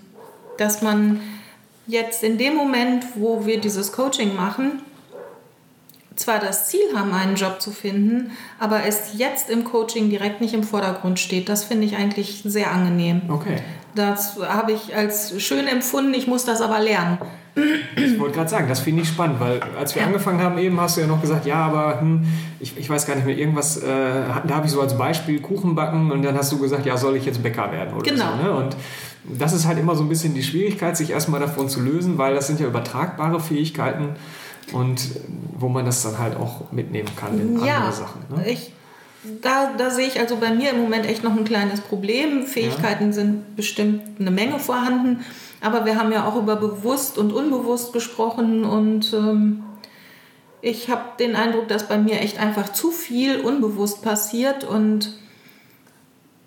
Dass 0.56 0.80
man 0.80 1.20
jetzt 1.86 2.22
in 2.22 2.38
dem 2.38 2.54
Moment, 2.54 3.04
wo 3.16 3.44
wir 3.44 3.60
dieses 3.60 3.92
Coaching 3.92 4.34
machen, 4.34 4.80
zwar 6.16 6.38
das 6.38 6.68
Ziel 6.68 6.96
haben, 6.96 7.12
einen 7.12 7.34
Job 7.34 7.60
zu 7.60 7.72
finden, 7.72 8.30
aber 8.58 8.84
es 8.86 9.18
jetzt 9.18 9.50
im 9.50 9.64
Coaching 9.64 10.10
direkt 10.10 10.40
nicht 10.40 10.54
im 10.54 10.62
Vordergrund 10.62 11.18
steht. 11.18 11.48
Das 11.48 11.64
finde 11.64 11.86
ich 11.86 11.96
eigentlich 11.96 12.42
sehr 12.44 12.70
angenehm. 12.70 13.22
Okay. 13.28 13.56
Das 13.94 14.36
habe 14.40 14.72
ich 14.72 14.96
als 14.96 15.40
schön 15.42 15.66
empfunden, 15.66 16.14
ich 16.14 16.26
muss 16.26 16.44
das 16.44 16.60
aber 16.60 16.80
lernen. 16.80 17.18
Ich 17.96 18.18
wollte 18.18 18.34
gerade 18.34 18.50
sagen, 18.50 18.68
das 18.68 18.80
finde 18.80 19.02
ich 19.02 19.08
spannend, 19.08 19.38
weil 19.38 19.60
als 19.78 19.94
wir 19.94 20.04
angefangen 20.04 20.40
haben 20.40 20.58
eben, 20.58 20.80
hast 20.80 20.96
du 20.96 21.02
ja 21.02 21.06
noch 21.06 21.20
gesagt, 21.20 21.46
ja, 21.46 21.56
aber 21.56 22.00
hm, 22.00 22.24
ich, 22.58 22.76
ich 22.76 22.90
weiß 22.90 23.06
gar 23.06 23.14
nicht 23.14 23.26
mehr, 23.26 23.36
irgendwas, 23.36 23.76
äh, 23.76 23.86
da 23.86 24.54
habe 24.56 24.66
ich 24.66 24.72
so 24.72 24.80
als 24.80 24.98
Beispiel 24.98 25.40
Kuchen 25.40 25.74
backen 25.74 26.10
und 26.10 26.22
dann 26.22 26.36
hast 26.36 26.50
du 26.50 26.58
gesagt, 26.58 26.84
ja, 26.84 26.96
soll 26.96 27.16
ich 27.16 27.24
jetzt 27.24 27.42
Bäcker 27.42 27.70
werden 27.70 27.94
oder 27.94 28.10
genau. 28.10 28.36
so. 28.36 28.42
Ne? 28.42 28.52
Und 28.52 28.76
das 29.24 29.52
ist 29.52 29.66
halt 29.66 29.78
immer 29.78 29.94
so 29.94 30.02
ein 30.02 30.08
bisschen 30.08 30.34
die 30.34 30.42
Schwierigkeit, 30.42 30.96
sich 30.96 31.10
erstmal 31.10 31.40
davon 31.40 31.68
zu 31.68 31.80
lösen, 31.80 32.18
weil 32.18 32.34
das 32.34 32.48
sind 32.48 32.58
ja 32.58 32.66
übertragbare 32.66 33.38
Fähigkeiten 33.38 34.16
und 34.72 35.00
wo 35.56 35.68
man 35.68 35.84
das 35.84 36.02
dann 36.02 36.18
halt 36.18 36.36
auch 36.36 36.72
mitnehmen 36.72 37.08
kann 37.16 37.38
in 37.38 37.64
ja, 37.64 37.76
andere 37.76 37.92
Sachen. 37.92 38.20
Ne? 38.34 38.50
Ich, 38.50 38.72
da, 39.42 39.72
da 39.78 39.90
sehe 39.90 40.06
ich 40.06 40.18
also 40.18 40.36
bei 40.36 40.52
mir 40.52 40.70
im 40.70 40.82
Moment 40.82 41.06
echt 41.06 41.22
noch 41.22 41.36
ein 41.36 41.44
kleines 41.44 41.80
Problem. 41.80 42.42
Fähigkeiten 42.42 43.06
ja. 43.06 43.12
sind 43.12 43.56
bestimmt 43.56 44.02
eine 44.18 44.30
Menge 44.30 44.58
vorhanden, 44.58 45.24
aber 45.64 45.86
wir 45.86 45.98
haben 45.98 46.12
ja 46.12 46.26
auch 46.26 46.36
über 46.36 46.56
bewusst 46.56 47.16
und 47.16 47.32
unbewusst 47.32 47.92
gesprochen 47.92 48.64
und 48.64 49.12
ähm, 49.14 49.64
ich 50.60 50.90
habe 50.90 51.02
den 51.18 51.36
Eindruck, 51.36 51.68
dass 51.68 51.88
bei 51.88 51.98
mir 51.98 52.20
echt 52.20 52.38
einfach 52.38 52.70
zu 52.72 52.90
viel 52.90 53.40
unbewusst 53.40 54.02
passiert 54.02 54.64
und 54.64 55.14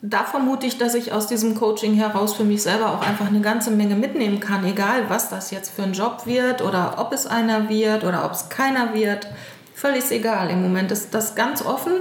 da 0.02 0.24
vermute 0.24 0.68
ich, 0.68 0.78
dass 0.78 0.94
ich 0.94 1.12
aus 1.12 1.26
diesem 1.28 1.56
Coaching 1.56 1.96
heraus 1.96 2.36
für 2.36 2.44
mich 2.44 2.62
selber 2.62 2.92
auch 2.92 3.02
einfach 3.02 3.28
eine 3.28 3.42
ganze 3.42 3.72
Menge 3.72 3.96
mitnehmen 3.96 4.40
kann, 4.40 4.64
egal 4.64 5.10
was 5.10 5.30
das 5.30 5.50
jetzt 5.50 5.72
für 5.72 5.84
ein 5.84 5.94
Job 5.94 6.26
wird 6.26 6.62
oder 6.62 6.96
ob 6.98 7.12
es 7.12 7.26
einer 7.26 7.70
wird 7.70 8.04
oder 8.04 8.24
ob 8.24 8.34
es 8.34 8.50
keiner 8.50 8.94
wird. 8.94 9.28
Völlig 9.74 10.10
egal. 10.12 10.50
Im 10.52 10.62
Moment 10.62 10.92
ist 10.92 11.14
das 11.14 11.36
ganz 11.36 11.64
offen, 11.64 11.94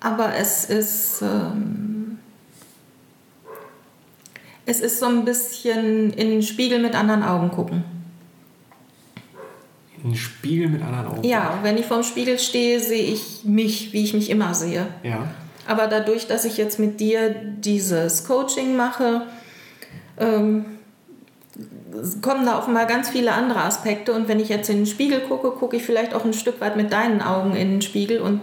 aber 0.00 0.34
es 0.36 0.64
ist, 0.64 1.22
ähm, 1.22 1.87
es 4.68 4.80
ist 4.80 5.00
so 5.00 5.06
ein 5.06 5.24
bisschen 5.24 6.12
in 6.12 6.28
den 6.28 6.42
Spiegel 6.42 6.78
mit 6.78 6.94
anderen 6.94 7.22
Augen 7.22 7.50
gucken. 7.50 7.84
In 9.96 10.10
den 10.10 10.14
Spiegel 10.14 10.68
mit 10.68 10.82
anderen 10.82 11.06
Augen? 11.06 11.24
Ja, 11.24 11.58
wenn 11.62 11.78
ich 11.78 11.86
vorm 11.86 12.02
Spiegel 12.02 12.38
stehe, 12.38 12.78
sehe 12.78 13.02
ich 13.02 13.44
mich, 13.44 13.94
wie 13.94 14.04
ich 14.04 14.12
mich 14.12 14.28
immer 14.28 14.52
sehe. 14.52 14.86
Ja. 15.02 15.26
Aber 15.66 15.86
dadurch, 15.86 16.26
dass 16.26 16.44
ich 16.44 16.58
jetzt 16.58 16.78
mit 16.78 17.00
dir 17.00 17.30
dieses 17.30 18.24
Coaching 18.24 18.76
mache, 18.76 19.22
ähm, 20.18 20.66
kommen 22.20 22.44
da 22.44 22.58
offenbar 22.58 22.84
ganz 22.84 23.08
viele 23.08 23.32
andere 23.32 23.62
Aspekte. 23.62 24.12
Und 24.12 24.28
wenn 24.28 24.38
ich 24.38 24.50
jetzt 24.50 24.68
in 24.68 24.76
den 24.76 24.86
Spiegel 24.86 25.20
gucke, 25.20 25.50
gucke 25.52 25.78
ich 25.78 25.82
vielleicht 25.82 26.12
auch 26.12 26.26
ein 26.26 26.34
Stück 26.34 26.60
weit 26.60 26.76
mit 26.76 26.92
deinen 26.92 27.22
Augen 27.22 27.56
in 27.56 27.70
den 27.70 27.82
Spiegel 27.82 28.20
und 28.20 28.42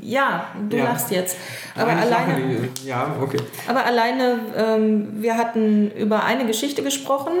ja, 0.00 0.48
du 0.68 0.76
ja. 0.76 0.84
lachst 0.84 1.10
jetzt. 1.10 1.36
Aber 1.74 1.94
Nein, 1.94 2.02
alleine, 2.02 2.68
ja, 2.84 3.16
okay. 3.20 3.38
aber 3.68 3.84
alleine, 3.84 4.38
ähm, 4.56 5.08
wir 5.22 5.36
hatten 5.36 5.90
über 5.92 6.24
eine 6.24 6.46
Geschichte 6.46 6.82
gesprochen 6.82 7.32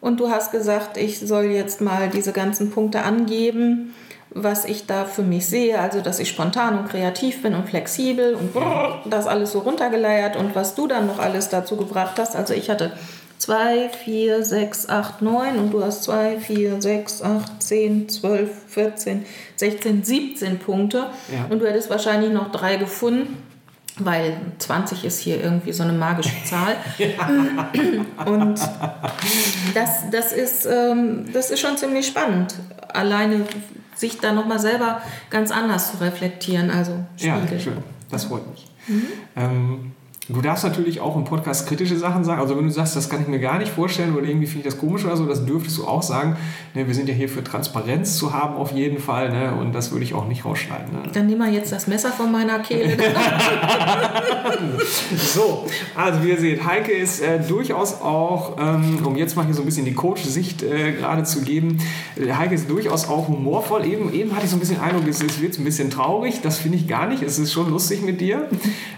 und 0.00 0.20
du 0.20 0.30
hast 0.30 0.52
gesagt, 0.52 0.96
ich 0.96 1.20
soll 1.20 1.46
jetzt 1.46 1.80
mal 1.80 2.08
diese 2.08 2.32
ganzen 2.32 2.70
Punkte 2.70 3.02
angeben 3.02 3.94
was 4.36 4.66
ich 4.66 4.86
da 4.86 5.06
für 5.06 5.22
mich 5.22 5.46
sehe, 5.46 5.78
also 5.78 6.02
dass 6.02 6.18
ich 6.18 6.28
spontan 6.28 6.78
und 6.78 6.88
kreativ 6.88 7.42
bin 7.42 7.54
und 7.54 7.68
flexibel 7.68 8.34
und 8.34 8.52
brrr, 8.52 9.00
das 9.06 9.26
alles 9.26 9.52
so 9.52 9.60
runtergeleiert 9.60 10.36
und 10.36 10.54
was 10.54 10.74
du 10.74 10.86
dann 10.86 11.06
noch 11.06 11.18
alles 11.18 11.48
dazu 11.48 11.76
gebracht 11.76 12.18
hast. 12.18 12.36
Also 12.36 12.52
ich 12.52 12.68
hatte 12.68 12.92
2, 13.38 13.90
4, 14.04 14.44
6, 14.44 14.88
8, 14.88 15.22
9 15.22 15.58
und 15.58 15.72
du 15.72 15.84
hast 15.84 16.04
2, 16.04 16.38
4, 16.40 16.80
6, 16.80 17.22
8, 17.22 17.62
10, 17.62 18.08
12, 18.08 18.50
14, 18.68 19.26
16, 19.56 20.04
17 20.04 20.58
Punkte 20.58 21.06
ja. 21.32 21.46
und 21.50 21.60
du 21.60 21.68
hättest 21.68 21.90
wahrscheinlich 21.90 22.32
noch 22.32 22.50
drei 22.50 22.76
gefunden. 22.76 23.42
Weil 23.98 24.36
20 24.58 25.06
ist 25.06 25.20
hier 25.20 25.42
irgendwie 25.42 25.72
so 25.72 25.82
eine 25.82 25.94
magische 25.94 26.34
Zahl. 26.44 26.76
und 28.26 28.60
das, 29.74 30.10
das, 30.10 30.32
ist, 30.32 30.66
ähm, 30.66 31.24
das 31.32 31.50
ist 31.50 31.60
schon 31.60 31.78
ziemlich 31.78 32.06
spannend. 32.06 32.56
Alleine 32.88 33.46
sich 33.94 34.20
da 34.20 34.32
nochmal 34.32 34.58
selber 34.58 35.00
ganz 35.30 35.50
anders 35.50 35.92
zu 35.92 35.96
reflektieren. 36.04 36.70
Also 36.70 36.92
Spiegel. 37.16 37.48
Ja, 37.52 37.58
schön. 37.58 37.78
Das 38.10 38.24
freut 38.24 38.46
mich. 38.50 38.66
Mhm. 38.86 39.08
Ähm, 39.34 39.92
Du 40.28 40.40
darfst 40.40 40.64
natürlich 40.64 41.00
auch 41.00 41.16
im 41.16 41.22
Podcast 41.22 41.68
kritische 41.68 41.96
Sachen 41.96 42.24
sagen. 42.24 42.40
Also 42.40 42.56
wenn 42.56 42.64
du 42.64 42.72
sagst, 42.72 42.96
das 42.96 43.08
kann 43.08 43.22
ich 43.22 43.28
mir 43.28 43.38
gar 43.38 43.58
nicht 43.58 43.70
vorstellen 43.70 44.16
oder 44.16 44.26
irgendwie 44.26 44.48
finde 44.48 44.66
ich 44.66 44.74
das 44.74 44.80
komisch 44.80 45.04
oder 45.04 45.16
so, 45.16 45.24
das 45.24 45.46
dürftest 45.46 45.78
du 45.78 45.86
auch 45.86 46.02
sagen. 46.02 46.36
Ne, 46.74 46.88
wir 46.88 46.94
sind 46.94 47.08
ja 47.08 47.14
hier 47.14 47.28
für 47.28 47.44
Transparenz 47.44 48.16
zu 48.16 48.32
haben 48.32 48.56
auf 48.56 48.72
jeden 48.72 48.98
Fall 48.98 49.30
ne, 49.30 49.54
und 49.54 49.72
das 49.72 49.92
würde 49.92 50.04
ich 50.04 50.14
auch 50.14 50.26
nicht 50.26 50.44
rausschneiden. 50.44 50.92
Ne. 50.92 51.02
Dann 51.12 51.26
nimm 51.26 51.38
mal 51.38 51.52
jetzt 51.52 51.70
das 51.70 51.86
Messer 51.86 52.10
von 52.10 52.32
meiner 52.32 52.58
Kehle. 52.58 52.96
so, 55.16 55.64
also 55.94 56.24
wie 56.24 56.30
ihr 56.30 56.38
seht, 56.38 56.66
Heike 56.66 56.90
ist 56.90 57.20
äh, 57.20 57.38
durchaus 57.46 58.00
auch, 58.00 58.56
ähm, 58.58 58.98
um 59.04 59.14
jetzt 59.14 59.36
mal 59.36 59.44
hier 59.44 59.54
so 59.54 59.62
ein 59.62 59.66
bisschen 59.66 59.84
die 59.84 59.94
Coach-Sicht 59.94 60.64
äh, 60.64 60.92
gerade 60.92 61.22
zu 61.22 61.42
geben, 61.42 61.78
äh, 62.16 62.32
Heike 62.32 62.56
ist 62.56 62.68
durchaus 62.68 63.08
auch 63.08 63.28
humorvoll. 63.28 63.86
Eben, 63.86 64.12
eben 64.12 64.34
hatte 64.34 64.46
ich 64.46 64.50
so 64.50 64.56
ein 64.56 64.60
bisschen 64.60 64.80
Eindruck, 64.80 65.06
es, 65.06 65.22
es 65.22 65.40
wird 65.40 65.56
ein 65.56 65.64
bisschen 65.64 65.88
traurig. 65.88 66.40
Das 66.42 66.58
finde 66.58 66.78
ich 66.78 66.88
gar 66.88 67.06
nicht. 67.06 67.22
Es 67.22 67.38
ist 67.38 67.52
schon 67.52 67.70
lustig 67.70 68.02
mit 68.02 68.20
dir. 68.20 68.48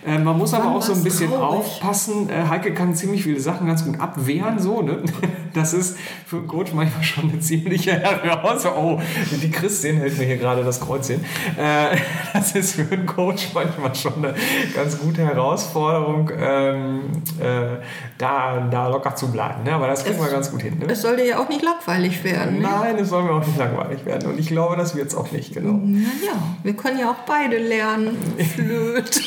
Äh, 0.07 0.19
man 0.19 0.39
muss 0.39 0.55
aber 0.55 0.75
auch 0.75 0.81
so 0.81 0.95
ein 0.95 1.05
bisschen 1.05 1.18
bisschen 1.19 1.37
aufpassen. 1.37 2.31
Äh, 2.31 2.49
Heike 2.49 2.75
kann 2.75 2.95
ziemlich 2.95 3.23
viele 3.23 3.41
Sachen 3.41 3.67
ganz 3.67 3.85
gut 3.85 4.01
abwehren, 4.01 4.59
so, 4.59 4.83
ne? 4.83 5.03
Das 5.55 5.73
ist 5.73 5.97
für 6.27 6.37
einen 6.37 6.47
Coach 6.47 6.73
manchmal 6.73 7.03
schon 7.03 7.31
eine 7.31 7.41
ziemliche 7.41 7.93
Herausforderung. 7.93 9.01
Oh, 9.01 9.37
die 9.43 9.51
Christin 9.51 9.97
hält 9.97 10.17
mir 10.19 10.25
hier 10.25 10.37
gerade 10.37 10.63
das 10.63 10.79
Kreuz 10.81 11.09
hin. 11.09 11.25
Äh, 11.57 11.97
das 12.33 12.55
ist 12.55 12.75
für 12.75 12.87
einen 12.93 13.07
Coach 13.07 13.49
manchmal 13.55 13.95
schon 13.95 14.25
eine 14.25 14.35
ganz 14.75 14.99
gute 14.99 15.25
Herausforderung, 15.25 16.31
ähm, 16.39 17.01
äh, 17.41 17.83
da, 18.19 18.69
da 18.71 18.89
locker 18.89 19.17
zu 19.17 19.33
bleiben. 19.33 19.65
Ne? 19.65 19.73
Aber 19.73 19.87
das 19.87 20.05
kriegen 20.05 20.21
wir 20.21 20.31
ganz 20.31 20.51
gut 20.51 20.63
hin. 20.63 20.79
Ne? 20.79 20.87
Es 20.89 21.03
soll 21.03 21.17
dir 21.17 21.27
ja 21.27 21.39
auch 21.39 21.49
nicht 21.49 21.63
langweilig 21.63 22.23
werden. 22.23 22.59
Ne? 22.59 22.69
Nein, 22.69 22.97
es 22.99 23.09
soll 23.09 23.25
mir 23.25 23.33
auch 23.33 23.47
nicht 23.47 23.59
langweilig 23.59 24.05
werden. 24.05 24.31
Und 24.31 24.39
ich 24.39 24.49
glaube, 24.49 24.77
das 24.77 24.95
wird 24.95 25.09
es 25.09 25.15
auch 25.15 25.33
nicht, 25.33 25.55
genau. 25.55 25.79
Naja, 25.83 26.37
wir 26.63 26.75
können 26.75 26.99
ja 26.99 27.11
auch 27.11 27.25
beide 27.27 27.59
lernen. 27.59 28.17
Flöte. 28.55 29.21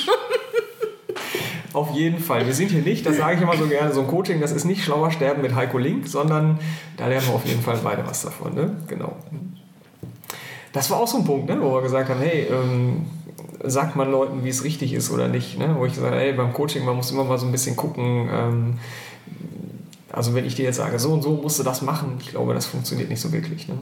Auf 1.73 1.91
jeden 1.91 2.19
Fall. 2.19 2.45
Wir 2.45 2.53
sind 2.53 2.71
hier 2.71 2.81
nicht, 2.81 3.05
das 3.05 3.17
sage 3.17 3.35
ich 3.35 3.41
immer 3.41 3.55
so 3.55 3.65
gerne, 3.65 3.93
so 3.93 4.01
ein 4.01 4.07
Coaching, 4.07 4.41
das 4.41 4.51
ist 4.51 4.65
nicht 4.65 4.83
schlauer 4.83 5.11
Sterben 5.11 5.41
mit 5.41 5.55
Heiko 5.55 5.77
Link, 5.77 6.07
sondern 6.07 6.59
da 6.97 7.07
lernen 7.07 7.27
wir 7.27 7.35
auf 7.35 7.45
jeden 7.45 7.61
Fall 7.61 7.79
beide 7.81 8.05
was 8.05 8.23
davon. 8.23 8.53
Ne? 8.53 8.75
Genau. 8.87 9.15
Das 10.73 10.89
war 10.89 10.99
auch 10.99 11.07
so 11.07 11.17
ein 11.17 11.23
Punkt, 11.23 11.49
ne, 11.49 11.61
wo 11.61 11.73
wir 11.73 11.81
gesagt 11.81 12.09
haben, 12.09 12.19
hey, 12.19 12.47
ähm, 12.49 13.05
sagt 13.63 13.95
man 13.95 14.11
Leuten, 14.11 14.43
wie 14.43 14.49
es 14.49 14.63
richtig 14.63 14.93
ist 14.93 15.11
oder 15.11 15.27
nicht. 15.27 15.57
Ne? 15.57 15.75
Wo 15.77 15.85
ich 15.85 15.93
gesagt 15.93 16.11
habe, 16.11 16.21
hey, 16.21 16.33
beim 16.33 16.53
Coaching, 16.53 16.83
man 16.83 16.95
muss 16.95 17.11
immer 17.11 17.23
mal 17.23 17.37
so 17.37 17.45
ein 17.45 17.51
bisschen 17.51 17.75
gucken, 17.75 18.29
ähm, 18.31 18.79
also 20.11 20.33
wenn 20.33 20.45
ich 20.45 20.55
dir 20.55 20.65
jetzt 20.65 20.77
sage, 20.77 20.99
so 20.99 21.13
und 21.13 21.21
so 21.21 21.31
musst 21.31 21.59
du 21.59 21.63
das 21.63 21.81
machen, 21.81 22.17
ich 22.19 22.29
glaube, 22.29 22.53
das 22.53 22.65
funktioniert 22.65 23.09
nicht 23.09 23.21
so 23.21 23.31
wirklich. 23.31 23.69
Ne? 23.69 23.75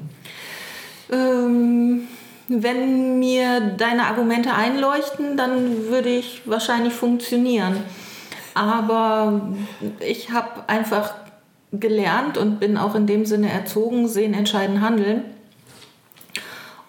Ähm 1.11 2.01
wenn 2.49 3.19
mir 3.19 3.61
deine 3.61 4.07
Argumente 4.07 4.53
einleuchten, 4.53 5.37
dann 5.37 5.87
würde 5.87 6.09
ich 6.09 6.41
wahrscheinlich 6.45 6.93
funktionieren. 6.93 7.77
Aber 8.55 9.41
ich 9.99 10.31
habe 10.31 10.67
einfach 10.67 11.13
gelernt 11.71 12.37
und 12.37 12.59
bin 12.59 12.77
auch 12.77 12.95
in 12.95 13.05
dem 13.05 13.25
Sinne 13.25 13.51
erzogen, 13.51 14.07
sehen, 14.07 14.33
entscheiden, 14.33 14.81
handeln. 14.81 15.23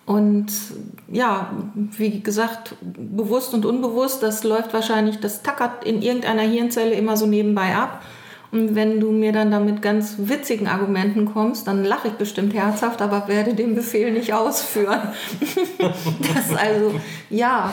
Und 0.06 0.50
ja, 1.08 1.50
wie 1.74 2.20
gesagt, 2.20 2.74
bewusst 2.80 3.54
und 3.54 3.64
unbewusst, 3.64 4.22
das 4.22 4.42
läuft 4.42 4.72
wahrscheinlich, 4.72 5.20
das 5.20 5.42
tackert 5.42 5.84
in 5.84 6.02
irgendeiner 6.02 6.42
Hirnzelle 6.42 6.94
immer 6.94 7.16
so 7.16 7.26
nebenbei 7.26 7.76
ab. 7.76 8.02
Und 8.52 8.74
wenn 8.74 8.98
du 8.98 9.12
mir 9.12 9.32
dann 9.32 9.50
da 9.52 9.60
mit 9.60 9.80
ganz 9.80 10.14
witzigen 10.18 10.66
Argumenten 10.66 11.24
kommst, 11.24 11.68
dann 11.68 11.84
lache 11.84 12.08
ich 12.08 12.14
bestimmt 12.14 12.52
herzhaft, 12.52 13.00
aber 13.00 13.28
werde 13.28 13.54
den 13.54 13.76
Befehl 13.76 14.10
nicht 14.10 14.32
ausführen. 14.32 15.00
das 15.78 16.58
also, 16.58 17.00
ja, 17.30 17.72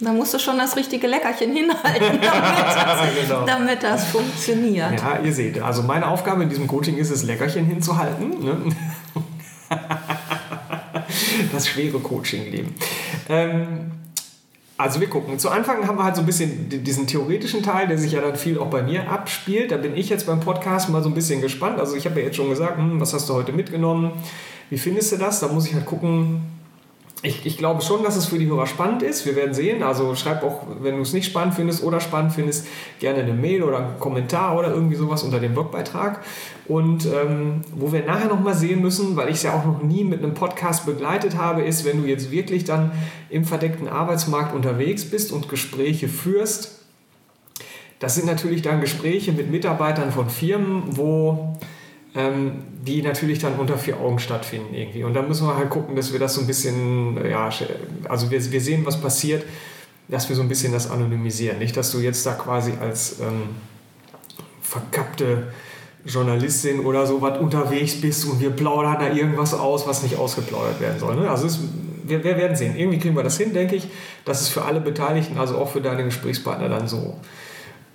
da 0.00 0.12
musst 0.12 0.32
du 0.32 0.38
schon 0.38 0.58
das 0.58 0.74
richtige 0.76 1.06
Leckerchen 1.06 1.52
hinhalten, 1.54 2.18
damit 2.22 2.76
das, 2.76 3.28
genau. 3.28 3.44
damit 3.44 3.82
das 3.82 4.06
funktioniert. 4.06 4.98
Ja, 4.98 5.18
ihr 5.22 5.32
seht, 5.32 5.60
also 5.60 5.82
meine 5.82 6.08
Aufgabe 6.08 6.42
in 6.42 6.48
diesem 6.48 6.66
Coaching 6.66 6.96
ist 6.96 7.10
es, 7.10 7.22
Leckerchen 7.22 7.66
hinzuhalten. 7.66 8.42
Ne? 8.42 8.56
das 11.52 11.68
schwere 11.68 12.00
Coaching-Leben. 12.00 12.74
Ähm, 13.28 13.92
Also 14.78 15.00
wir 15.00 15.08
gucken. 15.08 15.38
Zu 15.38 15.50
Anfang 15.50 15.86
haben 15.86 15.98
wir 15.98 16.04
halt 16.04 16.16
so 16.16 16.22
ein 16.22 16.26
bisschen 16.26 16.68
diesen 16.68 17.06
theoretischen 17.06 17.62
Teil, 17.62 17.88
der 17.88 17.98
sich 17.98 18.12
ja 18.12 18.20
dann 18.20 18.36
viel 18.36 18.58
auch 18.58 18.70
bei 18.70 18.82
mir 18.82 19.10
abspielt. 19.10 19.70
Da 19.70 19.76
bin 19.76 19.96
ich 19.96 20.08
jetzt 20.08 20.26
beim 20.26 20.40
Podcast 20.40 20.88
mal 20.88 21.02
so 21.02 21.08
ein 21.08 21.14
bisschen 21.14 21.40
gespannt. 21.40 21.78
Also 21.78 21.94
ich 21.94 22.06
habe 22.06 22.18
ja 22.20 22.26
jetzt 22.26 22.36
schon 22.36 22.48
gesagt, 22.48 22.78
hm, 22.78 23.00
was 23.00 23.12
hast 23.14 23.28
du 23.28 23.34
heute 23.34 23.52
mitgenommen? 23.52 24.12
Wie 24.70 24.78
findest 24.78 25.12
du 25.12 25.16
das? 25.18 25.40
Da 25.40 25.48
muss 25.48 25.66
ich 25.66 25.74
halt 25.74 25.84
gucken, 25.84 26.40
ich, 27.24 27.46
ich, 27.46 27.56
glaube 27.56 27.82
schon, 27.82 28.02
dass 28.02 28.16
es 28.16 28.26
für 28.26 28.38
die 28.38 28.48
Hörer 28.48 28.66
spannend 28.66 29.04
ist. 29.04 29.24
Wir 29.24 29.36
werden 29.36 29.54
sehen. 29.54 29.84
Also 29.84 30.16
schreib 30.16 30.42
auch, 30.42 30.66
wenn 30.80 30.96
du 30.96 31.02
es 31.02 31.12
nicht 31.12 31.26
spannend 31.26 31.54
findest 31.54 31.84
oder 31.84 32.00
spannend 32.00 32.32
findest, 32.32 32.66
gerne 32.98 33.20
eine 33.20 33.32
Mail 33.32 33.62
oder 33.62 33.78
einen 33.78 34.00
Kommentar 34.00 34.58
oder 34.58 34.70
irgendwie 34.70 34.96
sowas 34.96 35.22
unter 35.22 35.38
dem 35.38 35.52
Blogbeitrag. 35.52 36.20
Und 36.66 37.06
ähm, 37.06 37.60
wo 37.76 37.92
wir 37.92 38.04
nachher 38.04 38.26
nochmal 38.26 38.54
sehen 38.54 38.80
müssen, 38.82 39.14
weil 39.16 39.28
ich 39.28 39.36
es 39.36 39.44
ja 39.44 39.54
auch 39.54 39.64
noch 39.64 39.82
nie 39.82 40.02
mit 40.02 40.20
einem 40.22 40.34
Podcast 40.34 40.84
begleitet 40.84 41.36
habe, 41.36 41.62
ist, 41.62 41.84
wenn 41.84 42.02
du 42.02 42.08
jetzt 42.08 42.32
wirklich 42.32 42.64
dann 42.64 42.90
im 43.30 43.44
verdeckten 43.44 43.88
Arbeitsmarkt 43.88 44.52
unterwegs 44.52 45.04
bist 45.04 45.30
und 45.30 45.48
Gespräche 45.48 46.08
führst. 46.08 46.80
Das 48.00 48.16
sind 48.16 48.26
natürlich 48.26 48.62
dann 48.62 48.80
Gespräche 48.80 49.30
mit 49.30 49.48
Mitarbeitern 49.48 50.10
von 50.10 50.28
Firmen, 50.28 50.96
wo 50.96 51.56
ähm, 52.14 52.64
die 52.86 53.02
natürlich 53.02 53.38
dann 53.38 53.54
unter 53.54 53.78
vier 53.78 53.98
Augen 53.98 54.18
stattfinden 54.18 54.74
irgendwie. 54.74 55.04
Und 55.04 55.14
da 55.14 55.22
müssen 55.22 55.46
wir 55.46 55.56
halt 55.56 55.70
gucken, 55.70 55.96
dass 55.96 56.12
wir 56.12 56.18
das 56.18 56.34
so 56.34 56.42
ein 56.42 56.46
bisschen, 56.46 57.18
ja, 57.28 57.48
also 58.08 58.30
wir, 58.30 58.52
wir 58.52 58.60
sehen, 58.60 58.84
was 58.84 59.00
passiert, 59.00 59.44
dass 60.08 60.28
wir 60.28 60.36
so 60.36 60.42
ein 60.42 60.48
bisschen 60.48 60.72
das 60.72 60.90
anonymisieren. 60.90 61.58
Nicht, 61.58 61.76
dass 61.76 61.90
du 61.90 61.98
jetzt 61.98 62.26
da 62.26 62.32
quasi 62.32 62.72
als 62.80 63.20
ähm, 63.20 63.42
verkappte 64.60 65.52
Journalistin 66.04 66.80
oder 66.80 67.06
so 67.06 67.22
was 67.22 67.38
unterwegs 67.38 68.00
bist 68.00 68.24
und 68.26 68.40
wir 68.40 68.50
plaudern 68.50 68.96
da 68.98 69.12
irgendwas 69.12 69.54
aus, 69.54 69.86
was 69.86 70.02
nicht 70.02 70.16
ausgeplaudert 70.16 70.80
werden 70.80 70.98
soll. 70.98 71.14
Ne? 71.16 71.30
Also 71.30 71.46
es, 71.46 71.60
wir, 72.04 72.24
wir, 72.24 72.36
werden 72.36 72.56
sehen. 72.56 72.76
Irgendwie 72.76 72.98
kriegen 72.98 73.14
wir 73.14 73.22
das 73.22 73.38
hin, 73.38 73.54
denke 73.54 73.76
ich, 73.76 73.86
dass 74.24 74.40
es 74.40 74.48
für 74.48 74.62
alle 74.62 74.80
Beteiligten, 74.80 75.38
also 75.38 75.56
auch 75.56 75.70
für 75.70 75.80
deine 75.80 76.04
Gesprächspartner 76.04 76.68
dann 76.68 76.88
so 76.88 77.16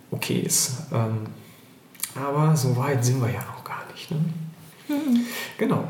okay 0.10 0.40
ist. 0.40 0.78
Ähm, 0.94 1.28
aber 2.16 2.56
so 2.56 2.76
weit 2.78 3.04
sind 3.04 3.22
wir 3.22 3.30
ja 3.30 3.42
noch 3.42 3.57
Ne? 4.10 4.18
Mhm. 4.88 5.26
Genau. 5.58 5.84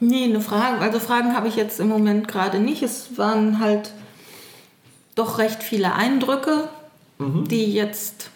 Nee, 0.00 0.24
eine 0.24 0.40
Frage, 0.40 0.80
also 0.80 0.98
Fragen 0.98 1.34
habe 1.34 1.48
ich 1.48 1.56
jetzt 1.56 1.80
im 1.80 1.88
Moment 1.88 2.28
gerade 2.28 2.58
nicht. 2.58 2.82
Es 2.82 3.16
waren 3.16 3.60
halt 3.60 3.92
doch 5.14 5.38
recht 5.38 5.62
viele 5.62 5.94
Eindrücke, 5.94 6.68
mhm. 7.18 7.48
die 7.48 7.72
jetzt 7.72 8.30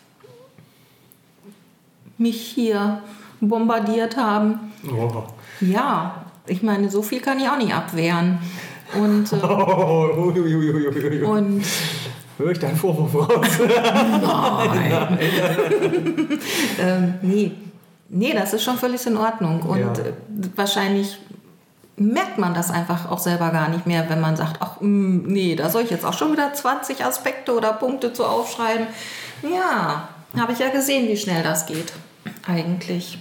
mich 2.18 2.40
hier 2.40 3.02
bombardiert 3.40 4.16
haben. 4.16 4.72
Oh. 4.90 5.24
Ja, 5.60 6.24
ich 6.46 6.62
meine, 6.62 6.90
so 6.90 7.02
viel 7.02 7.20
kann 7.20 7.38
ich 7.38 7.48
auch 7.48 7.58
nicht 7.58 7.74
abwehren. 7.74 8.38
Und, 8.94 9.32
äh, 9.32 9.36
oh, 9.36 10.32
und 11.26 11.64
Höre 12.38 12.52
ich 12.52 12.58
deinen 12.60 12.76
Vorwurf 12.76 13.14
raus? 13.14 13.46
Nein. 13.68 15.18
ähm, 16.80 17.14
nee. 17.20 17.50
nee, 18.08 18.32
das 18.32 18.52
ist 18.54 18.62
schon 18.62 18.78
völlig 18.78 19.04
in 19.06 19.16
Ordnung. 19.16 19.62
Und 19.62 19.80
ja. 19.80 19.92
Äh, 19.92 20.12
wahrscheinlich 20.54 21.18
merkt 21.96 22.38
man 22.38 22.54
das 22.54 22.70
einfach 22.70 23.10
auch 23.10 23.18
selber 23.18 23.50
gar 23.50 23.68
nicht 23.68 23.88
mehr, 23.88 24.08
wenn 24.08 24.20
man 24.20 24.36
sagt, 24.36 24.58
ach 24.60 24.80
mm, 24.80 25.26
nee, 25.26 25.56
da 25.56 25.68
soll 25.68 25.82
ich 25.82 25.90
jetzt 25.90 26.06
auch 26.06 26.12
schon 26.12 26.30
wieder 26.30 26.54
20 26.54 27.04
Aspekte 27.04 27.56
oder 27.56 27.72
Punkte 27.72 28.12
zu 28.12 28.24
aufschreiben. 28.24 28.86
Ja, 29.42 30.08
habe 30.38 30.52
ich 30.52 30.60
ja 30.60 30.68
gesehen, 30.68 31.08
wie 31.08 31.16
schnell 31.16 31.42
das 31.42 31.66
geht 31.66 31.92
eigentlich. 32.48 33.18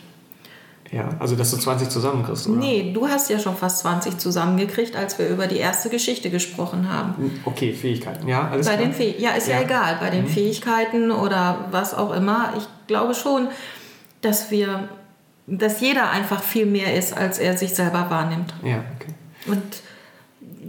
Ja, 0.92 1.10
also 1.20 1.36
dass 1.36 1.52
du 1.52 1.58
20 1.58 1.90
zusammenkriegst, 1.90 2.48
oder? 2.48 2.60
Nee, 2.60 2.92
du 2.94 3.08
hast 3.08 3.30
ja 3.30 3.40
schon 3.40 3.58
fast 3.58 3.80
20 3.80 4.18
zusammengekriegt, 4.18 4.96
als 4.96 5.20
wir 5.20 5.28
über 5.28 5.48
die 5.48 5.58
erste 5.58 5.90
Geschichte 5.90 6.30
gesprochen 6.30 6.92
haben. 6.92 7.42
Okay, 7.44 7.74
Fähigkeiten, 7.74 8.28
ja, 8.28 8.48
alles 8.48 8.68
bei 8.68 8.76
klar. 8.76 8.86
Den 8.86 8.94
Fäh 8.94 9.16
ja, 9.18 9.32
ist 9.32 9.48
ja, 9.48 9.58
ja 9.58 9.63
egal, 9.63 9.98
bei 10.00 10.10
den 10.10 10.24
mhm. 10.24 10.30
Fähigkeiten 10.30 11.12
oder 11.12 11.66
was 11.72 11.94
auch 11.94 12.13
immer. 12.13 12.54
Ich 12.58 12.63
glaube 12.88 13.16
schon, 13.16 13.50
dass 14.22 14.50
wir, 14.50 14.88
dass 15.46 15.82
jeder 15.82 16.10
einfach 16.10 16.42
viel 16.42 16.66
mehr 16.66 16.96
ist, 16.96 17.16
als 17.16 17.38
er 17.38 17.58
sich 17.58 17.76
selber 17.76 18.10
wahrnimmt. 18.10 18.54
Ja, 18.63 18.84
okay. 18.96 19.13
Und 19.48 19.62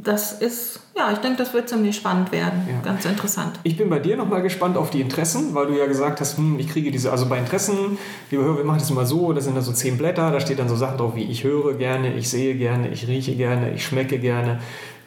das 0.04 0.32
ist, 0.32 0.80
ja, 0.96 1.10
ich 1.12 1.18
denke, 1.18 1.38
das 1.38 1.54
wird 1.54 1.68
ziemlich 1.68 1.96
spannend 1.96 2.32
werden. 2.32 2.66
Ja. 2.68 2.80
Ganz 2.82 3.04
interessant. 3.04 3.58
Ich 3.62 3.76
bin 3.76 3.88
bei 3.88 3.98
dir 3.98 4.16
nochmal 4.16 4.42
gespannt 4.42 4.76
auf 4.76 4.90
die 4.90 5.00
Interessen, 5.00 5.54
weil 5.54 5.66
du 5.66 5.78
ja 5.78 5.86
gesagt 5.86 6.20
hast, 6.20 6.36
hm, 6.36 6.58
ich 6.58 6.68
kriege 6.68 6.90
diese, 6.90 7.10
also 7.10 7.26
bei 7.26 7.38
Interessen, 7.38 7.98
liebe 8.30 8.44
Hörer, 8.44 8.58
wir 8.58 8.64
machen 8.64 8.78
das 8.78 8.90
immer 8.90 9.06
so, 9.06 9.32
da 9.32 9.40
sind 9.40 9.56
da 9.56 9.60
so 9.60 9.72
zehn 9.72 9.98
Blätter, 9.98 10.30
da 10.30 10.40
steht 10.40 10.58
dann 10.58 10.68
so 10.68 10.76
Sachen 10.76 10.98
drauf 10.98 11.16
wie 11.16 11.24
ich 11.24 11.44
höre 11.44 11.74
gerne, 11.74 12.14
ich 12.14 12.28
sehe 12.28 12.54
gerne, 12.54 12.88
ich 12.88 13.08
rieche 13.08 13.34
gerne, 13.34 13.72
ich 13.72 13.84
schmecke 13.84 14.18
gerne, 14.18 14.60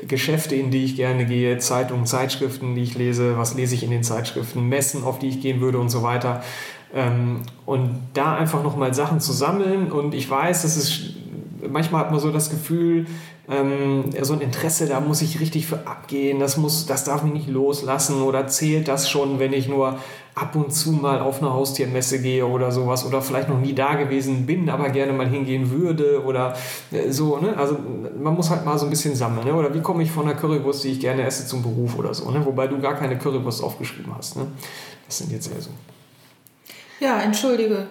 Geschäfte, 0.07 0.55
in 0.55 0.71
die 0.71 0.83
ich 0.83 0.95
gerne 0.95 1.25
gehe, 1.25 1.57
Zeitungen, 1.59 2.05
Zeitschriften, 2.05 2.75
die 2.75 2.83
ich 2.83 2.95
lese, 2.95 3.37
was 3.37 3.53
lese 3.53 3.75
ich 3.75 3.83
in 3.83 3.91
den 3.91 4.03
Zeitschriften, 4.03 4.67
Messen, 4.67 5.03
auf 5.03 5.19
die 5.19 5.29
ich 5.29 5.41
gehen 5.41 5.61
würde 5.61 5.77
und 5.77 5.89
so 5.89 6.01
weiter. 6.01 6.43
Ähm, 6.93 7.41
und 7.65 7.99
da 8.13 8.35
einfach 8.35 8.63
nochmal 8.63 8.93
Sachen 8.93 9.19
zu 9.19 9.31
sammeln 9.31 9.91
und 9.91 10.13
ich 10.13 10.29
weiß, 10.29 10.63
das 10.63 10.75
ist 10.75 11.15
manchmal 11.69 12.01
hat 12.01 12.11
man 12.11 12.19
so 12.19 12.31
das 12.31 12.49
Gefühl, 12.49 13.05
ähm, 13.51 14.05
so 14.21 14.33
ein 14.33 14.41
Interesse, 14.41 14.87
da 14.87 14.99
muss 14.99 15.21
ich 15.21 15.39
richtig 15.39 15.67
für 15.67 15.87
abgehen, 15.87 16.39
das, 16.39 16.57
muss, 16.57 16.85
das 16.85 17.03
darf 17.03 17.23
mich 17.23 17.33
nicht 17.33 17.49
loslassen 17.49 18.21
oder 18.21 18.47
zählt 18.47 18.87
das 18.87 19.09
schon, 19.09 19.39
wenn 19.39 19.53
ich 19.53 19.67
nur 19.67 19.99
ab 20.33 20.55
und 20.55 20.73
zu 20.73 20.91
mal 20.91 21.19
auf 21.19 21.41
eine 21.41 21.53
Haustiermesse 21.53 22.21
gehe 22.21 22.45
oder 22.45 22.71
sowas 22.71 23.05
oder 23.05 23.21
vielleicht 23.21 23.49
noch 23.49 23.59
nie 23.59 23.73
da 23.73 23.95
gewesen 23.95 24.45
bin, 24.45 24.69
aber 24.69 24.89
gerne 24.89 25.11
mal 25.11 25.27
hingehen 25.27 25.71
würde 25.71 26.23
oder 26.23 26.55
äh, 26.91 27.11
so. 27.11 27.37
Ne? 27.37 27.55
Also 27.57 27.77
man 28.19 28.33
muss 28.33 28.49
halt 28.49 28.65
mal 28.65 28.77
so 28.77 28.85
ein 28.85 28.89
bisschen 28.89 29.15
sammeln. 29.15 29.45
Ne? 29.45 29.53
Oder 29.53 29.73
wie 29.73 29.81
komme 29.81 30.03
ich 30.03 30.11
von 30.11 30.25
einer 30.25 30.35
Currywurst, 30.35 30.85
die 30.85 30.89
ich 30.89 30.99
gerne 30.99 31.23
esse, 31.23 31.45
zum 31.45 31.61
Beruf 31.61 31.97
oder 31.97 32.13
so. 32.13 32.31
Ne? 32.31 32.45
Wobei 32.45 32.67
du 32.67 32.79
gar 32.79 32.95
keine 32.95 33.17
Currywurst 33.17 33.63
aufgeschrieben 33.63 34.13
hast. 34.17 34.37
Ne? 34.37 34.47
Das 35.05 35.17
sind 35.17 35.31
jetzt 35.31 35.51
eher 35.53 35.61
so. 35.61 35.69
Ja, 36.99 37.19
entschuldige. 37.19 37.87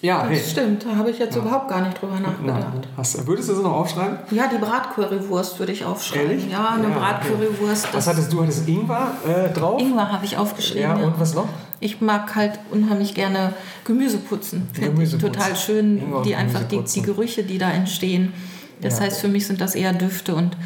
Ja, 0.00 0.22
das 0.22 0.30
hey. 0.30 0.50
stimmt. 0.50 0.84
Da 0.84 0.94
habe 0.94 1.10
ich 1.10 1.18
jetzt 1.18 1.34
ja. 1.34 1.42
überhaupt 1.42 1.68
gar 1.68 1.80
nicht 1.80 2.00
drüber 2.00 2.20
nachgedacht. 2.20 2.88
Hast, 2.96 3.26
würdest 3.26 3.48
du 3.48 3.54
das 3.54 3.62
noch 3.62 3.72
aufschreiben? 3.72 4.18
Ja, 4.30 4.48
die 4.48 4.58
Bratcurrywurst 4.58 5.58
würde 5.58 5.72
ich 5.72 5.84
aufschreiben. 5.84 6.30
Ehrlich? 6.30 6.50
Ja, 6.50 6.68
eine 6.70 6.88
ja, 6.88 6.98
Bratcurrywurst. 6.98 7.86
Okay. 7.86 7.96
Was 7.96 8.06
hattest 8.06 8.32
du? 8.32 8.42
Hattest 8.42 8.68
Ingwer 8.68 9.12
äh, 9.26 9.52
drauf? 9.52 9.80
Ingwer 9.80 10.12
habe 10.12 10.24
ich 10.24 10.36
aufgeschrieben. 10.36 10.82
Ja, 10.82 10.94
und 10.94 11.18
was 11.18 11.34
noch? 11.34 11.48
Ich 11.80 12.00
mag 12.00 12.34
halt 12.36 12.58
unheimlich 12.70 13.14
gerne 13.14 13.54
Gemüse 13.84 14.18
putzen. 14.18 14.68
Finde 14.72 15.02
ich 15.02 15.16
total 15.16 15.56
schön, 15.56 16.22
die 16.24 16.34
einfach 16.34 16.62
die, 16.64 16.82
die 16.82 17.02
Gerüche, 17.02 17.42
die 17.42 17.58
da 17.58 17.70
entstehen. 17.70 18.32
Das 18.80 18.98
ja. 18.98 19.06
heißt, 19.06 19.20
für 19.20 19.28
mich 19.28 19.46
sind 19.46 19.60
das 19.60 19.74
eher 19.74 19.92
Düfte 19.92 20.34
und 20.34 20.56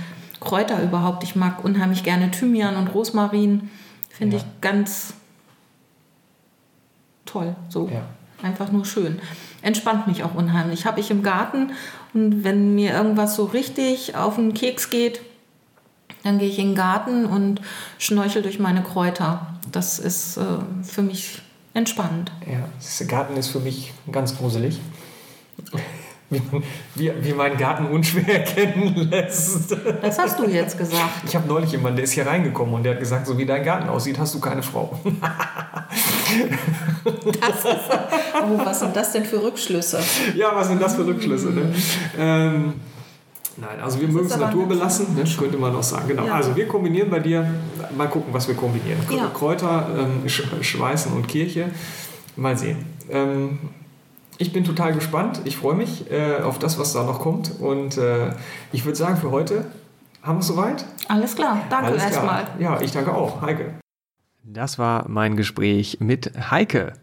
Kräuter 0.40 0.82
überhaupt. 0.82 1.24
Ich 1.24 1.36
mag 1.36 1.64
unheimlich 1.64 2.02
gerne 2.02 2.30
Thymian 2.30 2.76
und 2.76 2.88
Rosmarin. 2.88 3.70
Finde 4.10 4.36
ich 4.36 4.44
ganz 4.60 5.14
toll. 7.24 7.56
So. 7.68 7.88
Ja 7.88 8.02
einfach 8.42 8.72
nur 8.72 8.84
schön. 8.84 9.20
Entspannt 9.62 10.06
mich 10.06 10.24
auch 10.24 10.34
unheimlich. 10.34 10.86
Habe 10.86 11.00
ich 11.00 11.10
im 11.10 11.22
Garten 11.22 11.72
und 12.14 12.44
wenn 12.44 12.74
mir 12.74 12.92
irgendwas 12.92 13.36
so 13.36 13.44
richtig 13.44 14.16
auf 14.16 14.36
den 14.36 14.54
Keks 14.54 14.90
geht, 14.90 15.20
dann 16.24 16.38
gehe 16.38 16.48
ich 16.48 16.58
in 16.58 16.68
den 16.68 16.74
Garten 16.74 17.26
und 17.26 17.60
schnorchel 17.98 18.42
durch 18.42 18.58
meine 18.58 18.82
Kräuter. 18.82 19.46
Das 19.70 19.98
ist 19.98 20.36
äh, 20.36 20.42
für 20.82 21.02
mich 21.02 21.42
entspannend. 21.74 22.30
Ja, 22.46 22.68
der 23.00 23.06
Garten 23.06 23.36
ist 23.36 23.48
für 23.48 23.60
mich 23.60 23.92
ganz 24.10 24.36
gruselig 24.36 24.78
wie, 26.32 26.42
man, 26.50 26.62
wie, 26.94 27.12
wie 27.20 27.32
mein 27.32 27.56
Garten 27.56 27.86
unschwer 27.86 28.40
erkennen 28.40 28.94
lässt. 29.10 29.76
Das 30.00 30.18
hast 30.18 30.38
du 30.38 30.48
jetzt 30.48 30.76
gesagt. 30.78 31.24
Ich 31.26 31.36
habe 31.36 31.46
neulich 31.46 31.70
jemanden, 31.72 31.96
der 31.96 32.04
ist 32.04 32.12
hier 32.12 32.26
reingekommen 32.26 32.74
und 32.74 32.82
der 32.82 32.94
hat 32.94 33.00
gesagt, 33.00 33.26
so 33.26 33.38
wie 33.38 33.46
dein 33.46 33.62
Garten 33.64 33.88
aussieht, 33.88 34.18
hast 34.18 34.34
du 34.34 34.40
keine 34.40 34.62
Frau. 34.62 34.98
Das 37.04 37.64
ist, 37.64 37.90
oh, 38.34 38.58
was 38.64 38.80
sind 38.80 38.94
das 38.94 39.12
denn 39.12 39.24
für 39.24 39.42
Rückschlüsse? 39.42 39.98
Ja, 40.36 40.54
was 40.54 40.68
sind 40.68 40.80
das 40.80 40.94
für 40.94 41.06
Rückschlüsse? 41.06 41.50
Ne? 41.50 41.74
Ähm, 42.18 42.74
Nein, 43.56 43.80
also 43.82 44.00
wir 44.00 44.08
mögen 44.08 44.26
es 44.26 44.36
naturbelassen, 44.36 45.14
ne, 45.14 45.24
könnte 45.38 45.58
man 45.58 45.74
auch 45.76 45.82
sagen. 45.82 46.08
Genau. 46.08 46.24
Ja. 46.24 46.34
Also 46.34 46.56
wir 46.56 46.66
kombinieren 46.66 47.10
bei 47.10 47.20
dir, 47.20 47.46
mal 47.96 48.08
gucken, 48.08 48.32
was 48.32 48.48
wir 48.48 48.54
kombinieren. 48.54 48.98
Ja. 49.10 49.26
Kräuter, 49.28 49.88
ähm, 49.98 50.28
Schweißen 50.28 51.12
und 51.12 51.28
Kirche. 51.28 51.70
Mal 52.36 52.56
sehen. 52.56 52.86
Ähm, 53.10 53.58
ich 54.38 54.52
bin 54.52 54.64
total 54.64 54.94
gespannt. 54.94 55.42
Ich 55.44 55.56
freue 55.56 55.74
mich 55.74 56.10
äh, 56.10 56.40
auf 56.42 56.58
das, 56.58 56.78
was 56.78 56.94
da 56.94 57.04
noch 57.04 57.20
kommt. 57.20 57.60
Und 57.60 57.98
äh, 57.98 58.30
ich 58.72 58.84
würde 58.84 58.96
sagen, 58.96 59.16
für 59.16 59.30
heute 59.30 59.66
haben 60.22 60.36
wir 60.36 60.40
es 60.40 60.46
soweit. 60.46 60.84
Alles 61.08 61.36
klar. 61.36 61.60
Danke 61.68 61.94
erstmal. 61.94 62.46
Ja, 62.58 62.80
ich 62.80 62.92
danke 62.92 63.14
auch. 63.14 63.42
Heike. 63.42 63.81
Das 64.44 64.78
war 64.78 65.08
mein 65.08 65.36
Gespräch 65.36 65.98
mit 66.00 66.32
Heike. 66.50 66.94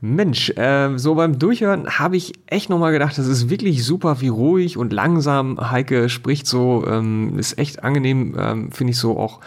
Mensch, 0.00 0.50
äh, 0.56 0.96
so 0.96 1.14
beim 1.14 1.38
Durchhören 1.38 1.98
habe 1.98 2.16
ich 2.16 2.32
echt 2.46 2.70
nochmal 2.70 2.92
gedacht, 2.92 3.16
das 3.18 3.26
ist 3.26 3.50
wirklich 3.50 3.84
super, 3.84 4.20
wie 4.20 4.28
ruhig 4.28 4.76
und 4.76 4.92
langsam 4.92 5.70
Heike 5.70 6.08
spricht 6.08 6.46
so. 6.46 6.84
Ähm, 6.86 7.38
ist 7.38 7.58
echt 7.58 7.84
angenehm, 7.84 8.34
ähm, 8.38 8.72
finde 8.72 8.92
ich 8.92 8.98
so 8.98 9.18
auch 9.18 9.40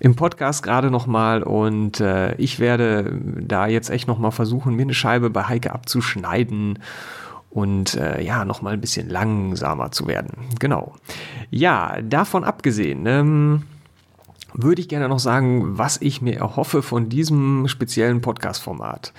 im 0.00 0.16
Podcast 0.16 0.64
gerade 0.64 0.90
nochmal. 0.90 1.44
Und 1.44 2.00
äh, 2.00 2.34
ich 2.34 2.58
werde 2.58 3.16
da 3.40 3.68
jetzt 3.68 3.88
echt 3.88 4.08
nochmal 4.08 4.32
versuchen, 4.32 4.74
mir 4.74 4.82
eine 4.82 4.94
Scheibe 4.94 5.30
bei 5.30 5.44
Heike 5.44 5.72
abzuschneiden 5.72 6.80
und 7.48 7.94
äh, 7.94 8.22
ja, 8.22 8.44
nochmal 8.44 8.74
ein 8.74 8.80
bisschen 8.80 9.08
langsamer 9.08 9.92
zu 9.92 10.08
werden. 10.08 10.32
Genau. 10.58 10.94
Ja, 11.50 12.02
davon 12.02 12.44
abgesehen, 12.44 13.06
ähm, 13.06 13.62
würde 14.54 14.80
ich 14.80 14.88
gerne 14.88 15.08
noch 15.08 15.18
sagen, 15.18 15.78
was 15.78 16.00
ich 16.00 16.22
mir 16.22 16.36
erhoffe 16.36 16.82
von 16.82 17.08
diesem 17.08 17.68
speziellen 17.68 18.20
Podcast-Format. 18.20 19.12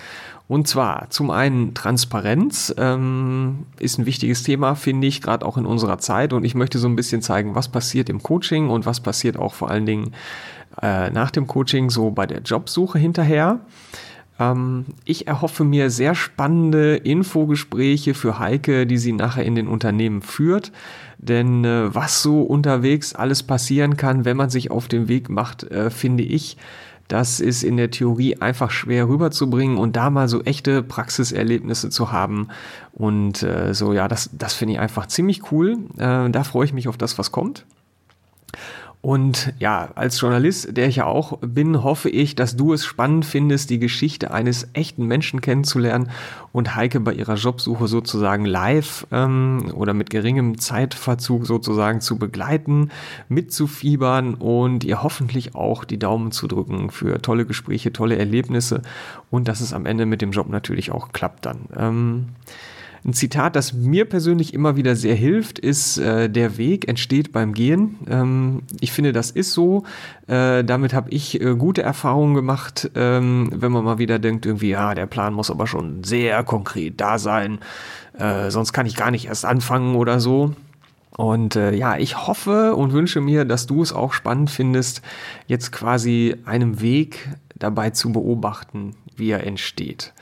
Und 0.47 0.67
zwar 0.67 1.09
zum 1.09 1.31
einen 1.31 1.73
Transparenz 1.73 2.73
ähm, 2.77 3.65
ist 3.79 3.97
ein 3.97 4.05
wichtiges 4.05 4.43
Thema, 4.43 4.75
finde 4.75 5.07
ich, 5.07 5.21
gerade 5.21 5.45
auch 5.45 5.57
in 5.57 5.65
unserer 5.65 5.99
Zeit. 5.99 6.33
Und 6.33 6.43
ich 6.43 6.53
möchte 6.53 6.79
so 6.79 6.87
ein 6.87 6.95
bisschen 6.95 7.21
zeigen, 7.21 7.55
was 7.55 7.69
passiert 7.69 8.09
im 8.09 8.21
Coaching 8.21 8.69
und 8.69 8.85
was 8.85 8.99
passiert 8.99 9.37
auch 9.37 9.53
vor 9.53 9.69
allen 9.69 9.85
Dingen 9.85 10.13
äh, 10.81 11.09
nach 11.11 11.31
dem 11.31 11.47
Coaching 11.47 11.89
so 11.89 12.11
bei 12.11 12.25
der 12.25 12.41
Jobsuche 12.41 12.99
hinterher. 12.99 13.61
Ähm, 14.39 14.85
ich 15.05 15.27
erhoffe 15.27 15.63
mir 15.63 15.89
sehr 15.89 16.15
spannende 16.15 16.95
Infogespräche 16.95 18.13
für 18.13 18.39
Heike, 18.39 18.87
die 18.87 18.97
sie 18.97 19.13
nachher 19.13 19.45
in 19.45 19.55
den 19.55 19.67
Unternehmen 19.67 20.21
führt. 20.21 20.71
Denn 21.17 21.63
äh, 21.63 21.93
was 21.93 22.21
so 22.21 22.41
unterwegs 22.41 23.15
alles 23.15 23.43
passieren 23.43 23.97
kann, 23.97 24.25
wenn 24.25 24.37
man 24.37 24.49
sich 24.49 24.71
auf 24.71 24.87
den 24.87 25.07
Weg 25.07 25.29
macht, 25.29 25.63
äh, 25.63 25.89
finde 25.89 26.23
ich, 26.23 26.57
das 27.07 27.39
ist 27.39 27.63
in 27.63 27.77
der 27.77 27.91
Theorie 27.91 28.37
einfach 28.37 28.71
schwer 28.71 29.07
rüberzubringen 29.07 29.77
und 29.77 29.95
da 29.95 30.09
mal 30.09 30.27
so 30.27 30.41
echte 30.41 30.81
Praxiserlebnisse 30.81 31.89
zu 31.89 32.11
haben. 32.11 32.47
Und 32.93 33.43
äh, 33.43 33.73
so, 33.73 33.93
ja, 33.93 34.07
das, 34.07 34.29
das 34.33 34.53
finde 34.53 34.75
ich 34.75 34.79
einfach 34.79 35.07
ziemlich 35.07 35.51
cool. 35.51 35.77
Äh, 35.97 36.29
da 36.29 36.43
freue 36.43 36.65
ich 36.65 36.73
mich 36.73 36.87
auf 36.87 36.97
das, 36.97 37.17
was 37.17 37.31
kommt. 37.31 37.65
Und 39.05 39.53
ja, 39.59 39.89
als 39.95 40.21
Journalist, 40.21 40.77
der 40.77 40.87
ich 40.87 40.95
ja 40.95 41.05
auch 41.07 41.37
bin, 41.41 41.83
hoffe 41.83 42.09
ich, 42.09 42.35
dass 42.35 42.55
du 42.55 42.71
es 42.71 42.85
spannend 42.85 43.25
findest, 43.25 43.69
die 43.69 43.77
Geschichte 43.77 44.31
eines 44.31 44.69
echten 44.71 45.05
Menschen 45.07 45.41
kennenzulernen 45.41 46.09
und 46.53 46.77
Heike 46.77 47.01
bei 47.01 47.11
ihrer 47.11 47.35
Jobsuche 47.35 47.89
sozusagen 47.89 48.45
live 48.45 49.05
ähm, 49.11 49.73
oder 49.75 49.93
mit 49.93 50.09
geringem 50.09 50.57
Zeitverzug 50.57 51.45
sozusagen 51.45 51.99
zu 51.99 52.17
begleiten, 52.17 52.91
mitzufiebern 53.27 54.35
und 54.35 54.85
ihr 54.85 55.03
hoffentlich 55.03 55.53
auch 55.53 55.83
die 55.83 55.99
Daumen 55.99 56.31
zu 56.31 56.47
drücken 56.47 56.89
für 56.89 57.21
tolle 57.21 57.45
Gespräche, 57.45 57.91
tolle 57.91 58.17
Erlebnisse 58.17 58.83
und 59.29 59.49
dass 59.49 59.59
es 59.59 59.73
am 59.73 59.85
Ende 59.85 60.05
mit 60.05 60.21
dem 60.21 60.31
Job 60.31 60.47
natürlich 60.47 60.91
auch 60.91 61.11
klappt 61.11 61.45
dann. 61.45 61.65
Ähm, 61.75 62.25
ein 63.05 63.13
Zitat, 63.13 63.55
das 63.55 63.73
mir 63.73 64.05
persönlich 64.05 64.53
immer 64.53 64.77
wieder 64.77 64.95
sehr 64.95 65.15
hilft, 65.15 65.59
ist, 65.59 65.97
äh, 65.97 66.29
der 66.29 66.57
Weg 66.57 66.87
entsteht 66.87 67.33
beim 67.33 67.53
Gehen. 67.53 67.97
Ähm, 68.09 68.63
ich 68.79 68.91
finde, 68.91 69.11
das 69.11 69.29
ist 69.31 69.51
so. 69.51 69.83
Äh, 70.27 70.63
damit 70.63 70.93
habe 70.93 71.09
ich 71.09 71.41
äh, 71.41 71.55
gute 71.55 71.81
Erfahrungen 71.81 72.33
gemacht, 72.33 72.89
ähm, 72.95 73.49
wenn 73.53 73.71
man 73.71 73.83
mal 73.83 73.97
wieder 73.97 74.19
denkt, 74.19 74.45
irgendwie, 74.45 74.69
ja, 74.69 74.95
der 74.95 75.05
Plan 75.05 75.33
muss 75.33 75.51
aber 75.51 75.67
schon 75.67 76.03
sehr 76.03 76.43
konkret 76.43 77.01
da 77.01 77.19
sein, 77.19 77.59
äh, 78.17 78.49
sonst 78.49 78.71
kann 78.71 78.85
ich 78.85 78.95
gar 78.95 79.11
nicht 79.11 79.25
erst 79.25 79.45
anfangen 79.45 79.95
oder 79.95 80.19
so. 80.19 80.53
Und 81.15 81.55
äh, 81.55 81.75
ja, 81.75 81.97
ich 81.97 82.25
hoffe 82.25 82.75
und 82.75 82.93
wünsche 82.93 83.21
mir, 83.21 83.45
dass 83.45 83.67
du 83.67 83.83
es 83.83 83.93
auch 83.93 84.13
spannend 84.13 84.49
findest, 84.49 85.01
jetzt 85.45 85.71
quasi 85.71 86.35
einem 86.45 86.81
Weg 86.81 87.29
dabei 87.55 87.91
zu 87.91 88.11
beobachten, 88.11 88.95
wie 89.15 89.29
er 89.29 89.45
entsteht. 89.45 90.13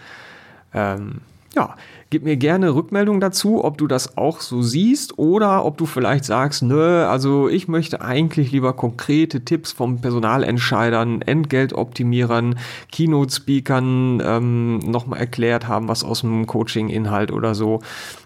Ähm, 0.73 1.21
ja, 1.53 1.75
gib 2.09 2.23
mir 2.23 2.37
gerne 2.37 2.73
Rückmeldung 2.75 3.19
dazu, 3.19 3.63
ob 3.63 3.77
du 3.77 3.87
das 3.87 4.17
auch 4.17 4.39
so 4.39 4.61
siehst 4.61 5.17
oder 5.17 5.65
ob 5.65 5.77
du 5.77 5.85
vielleicht 5.85 6.23
sagst, 6.23 6.63
nö, 6.63 7.03
also 7.03 7.49
ich 7.49 7.67
möchte 7.67 8.01
eigentlich 8.01 8.51
lieber 8.51 8.73
konkrete 8.73 9.43
Tipps 9.43 9.73
vom 9.73 9.99
Personalentscheidern, 9.99 11.21
Entgeltoptimierern, 11.21 12.57
Keynote-Speakern 12.91 14.21
ähm, 14.25 14.79
nochmal 14.79 15.19
erklärt 15.19 15.67
haben, 15.67 15.89
was 15.89 16.05
aus 16.05 16.21
dem 16.21 16.47
Coaching-Inhalt 16.47 17.31
oder 17.31 17.53
so 17.53 17.81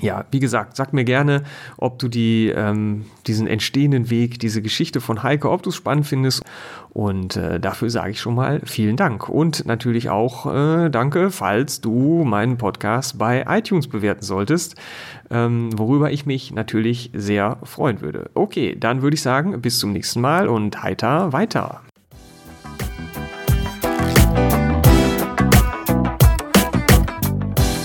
ja, 0.02 0.24
wie 0.32 0.40
gesagt, 0.40 0.76
sag 0.76 0.92
mir 0.92 1.04
gerne, 1.04 1.44
ob 1.78 1.98
du 1.98 2.08
die, 2.08 2.48
ähm, 2.54 3.06
diesen 3.26 3.46
entstehenden 3.46 4.10
Weg, 4.10 4.40
diese 4.40 4.60
Geschichte 4.60 5.00
von 5.00 5.22
Heike, 5.22 5.48
ob 5.48 5.62
du 5.62 5.70
es 5.70 5.76
spannend 5.76 6.06
findest. 6.06 6.42
Und 6.90 7.36
äh, 7.36 7.58
dafür 7.58 7.88
sage 7.88 8.10
ich 8.10 8.20
schon 8.20 8.34
mal 8.34 8.60
vielen 8.64 8.96
Dank. 8.96 9.28
Und 9.28 9.64
natürlich 9.64 10.10
auch 10.10 10.52
äh, 10.52 10.90
danke, 10.90 11.30
falls 11.30 11.80
du 11.80 12.24
meinen 12.24 12.58
Podcast 12.58 13.16
bei 13.16 13.46
iTunes 13.48 13.88
bewerten 13.88 14.22
solltest, 14.22 14.74
ähm, 15.30 15.70
worüber 15.78 16.10
ich 16.10 16.26
mich 16.26 16.52
natürlich 16.52 17.10
sehr 17.14 17.58
freuen 17.62 18.00
würde. 18.00 18.30
Okay, 18.34 18.76
dann 18.78 19.02
würde 19.02 19.14
ich 19.14 19.22
sagen, 19.22 19.62
bis 19.62 19.78
zum 19.78 19.92
nächsten 19.92 20.20
Mal 20.20 20.48
und 20.48 20.82
heiter 20.82 21.32
weiter. 21.32 21.80